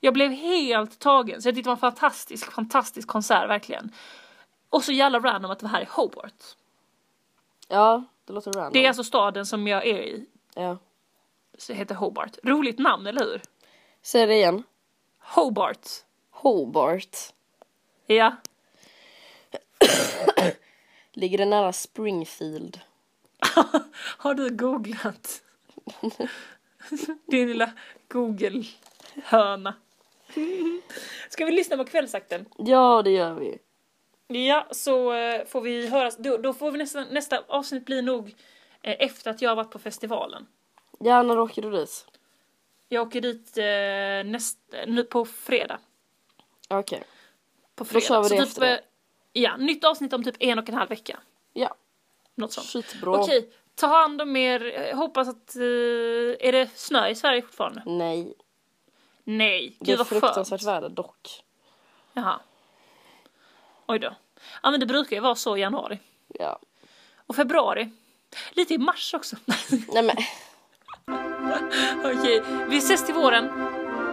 jag 0.00 0.14
blev 0.14 0.30
helt 0.30 0.98
tagen, 0.98 1.42
så 1.42 1.48
jag 1.48 1.54
tyckte 1.54 1.70
det 1.70 1.74
var 1.80 1.88
en 1.88 1.94
fantastisk, 1.94 2.52
fantastisk 2.52 3.08
konsert 3.08 3.48
verkligen. 3.48 3.92
Och 4.70 4.84
så 4.84 4.92
jävla 4.92 5.18
random 5.18 5.50
att 5.50 5.58
det 5.58 5.68
här 5.68 5.80
är 5.80 5.88
Hobart. 5.90 6.42
Ja, 7.68 8.04
det 8.24 8.32
låter 8.32 8.52
random. 8.52 8.72
Det 8.72 8.84
är 8.84 8.88
alltså 8.88 9.04
staden 9.04 9.46
som 9.46 9.66
jag 9.66 9.86
är 9.86 10.02
i, 10.02 10.26
Ja. 10.54 10.78
så 11.58 11.72
heter 11.72 11.94
Hobart. 11.94 12.38
Roligt 12.42 12.78
namn, 12.78 13.06
eller 13.06 13.24
hur? 13.24 13.40
Säg 14.02 14.26
det 14.26 14.34
igen. 14.34 14.62
Hobart. 15.20 15.88
Hobart. 16.42 17.16
Ja. 18.06 18.36
Ligger 21.12 21.38
det 21.38 21.44
nära 21.44 21.72
Springfield? 21.72 22.80
Har 24.18 24.34
du 24.34 24.50
googlat? 24.50 25.42
Din 27.26 27.48
lilla 27.48 27.70
Google-höna. 28.08 29.74
Ska 31.28 31.44
vi 31.44 31.52
lyssna 31.52 31.76
på 31.76 31.84
kvällsakten? 31.84 32.46
Ja, 32.58 33.02
det 33.02 33.10
gör 33.10 33.34
vi. 33.34 33.58
Ja, 34.46 34.66
så 34.70 35.12
eh, 35.12 35.44
får 35.46 35.60
vi 35.60 35.88
höra. 35.88 36.10
Då, 36.18 36.36
då 36.36 36.52
får 36.52 36.70
vi 36.70 36.78
nästa, 36.78 37.04
nästa 37.04 37.42
avsnitt 37.48 37.86
bli 37.86 38.02
nog 38.02 38.34
eh, 38.82 38.96
efter 38.98 39.30
att 39.30 39.42
jag 39.42 39.50
har 39.50 39.56
varit 39.56 39.70
på 39.70 39.78
festivalen. 39.78 40.46
Ja, 40.98 41.22
när 41.22 41.38
åker 41.38 41.62
du 41.62 41.70
dit? 41.70 42.06
Jag 42.88 43.06
åker 43.06 43.20
dit 43.20 43.58
eh, 43.58 44.32
näst, 44.32 44.58
nu 44.86 45.04
på 45.04 45.24
fredag. 45.24 45.78
Okej. 46.70 47.02
På 47.74 47.84
Då 47.84 47.90
fredag. 47.90 48.06
kör 48.06 48.22
vi 48.22 48.28
Så 48.28 48.34
det 48.34 48.40
typ, 48.40 48.48
efter 48.48 48.60
det. 48.60 48.74
eh, 48.78 48.80
Ja, 49.32 49.56
nytt 49.56 49.84
avsnitt 49.84 50.12
om 50.12 50.24
typ 50.24 50.36
en 50.40 50.58
och 50.58 50.68
en 50.68 50.74
halv 50.74 50.88
vecka. 50.90 51.18
Ja, 51.52 51.74
Något 52.34 52.52
sånt. 52.52 52.66
skitbra. 52.66 53.20
Okej, 53.20 53.50
ta 53.74 53.86
hand 53.86 54.22
om 54.22 54.36
er. 54.36 54.60
Jag 54.64 54.96
hoppas 54.96 55.28
att... 55.28 55.56
Eh, 55.56 55.62
är 56.48 56.52
det 56.52 56.68
snö 56.74 57.08
i 57.08 57.14
Sverige 57.14 57.42
fortfarande? 57.42 57.82
Nej, 57.86 58.34
Nej, 59.24 59.76
det 59.78 59.84
gud 59.84 59.94
är 59.94 59.98
vad 59.98 60.06
fruktansvärt 60.06 60.60
skönt. 60.60 60.76
väder 60.76 60.88
dock. 60.88 61.44
Jaha. 62.12 62.40
Oj 63.86 63.98
då. 63.98 64.14
Ja 64.62 64.70
men 64.70 64.80
det 64.80 64.86
brukar 64.86 65.16
ju 65.16 65.20
vara 65.22 65.34
så 65.34 65.56
i 65.56 65.60
januari. 65.60 65.98
Ja. 66.28 66.58
Och 67.26 67.36
februari. 67.36 67.90
Lite 68.50 68.74
i 68.74 68.78
mars 68.78 69.14
också. 69.14 69.36
Nej 69.92 70.02
men, 70.02 70.16
Okej, 72.04 72.42
vi 72.68 72.76
ses 72.78 73.06
till 73.06 73.14
våren. 73.14 73.48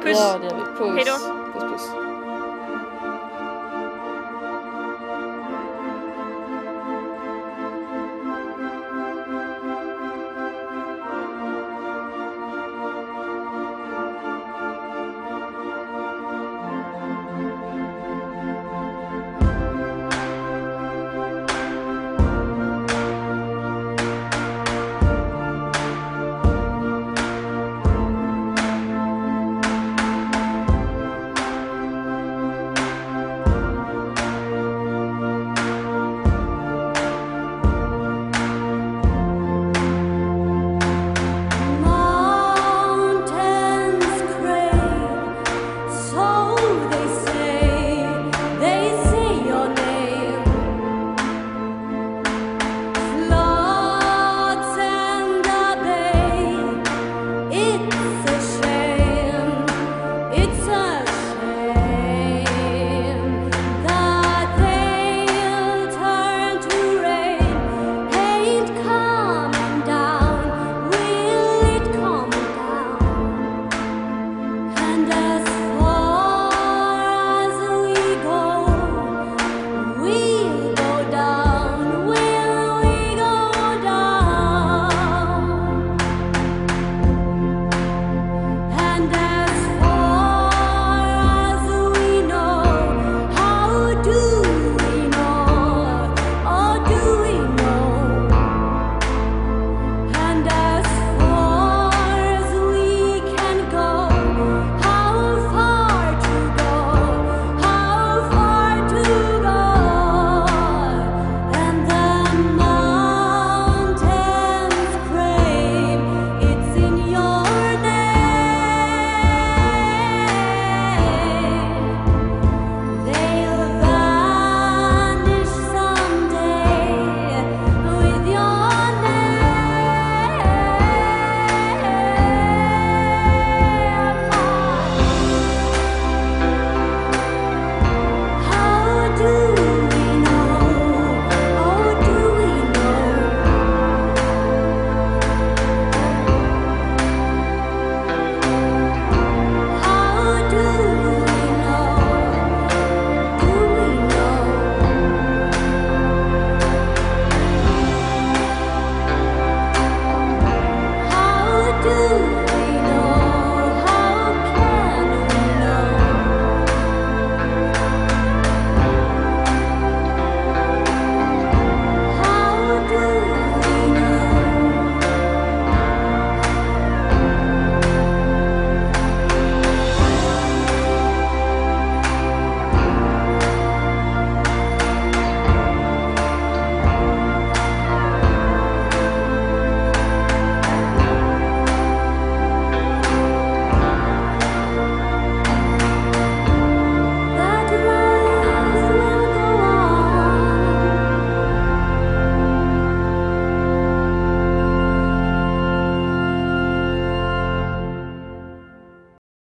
Puss! 0.03 0.17
ja 0.19 0.37
det 0.37 0.45
gör 0.45 0.55
vi. 0.55 0.61
Puss. 0.61 0.95
Hej 0.95 1.05
då. 1.05 1.59
Puss 1.59 1.71
puss. 1.71 2.06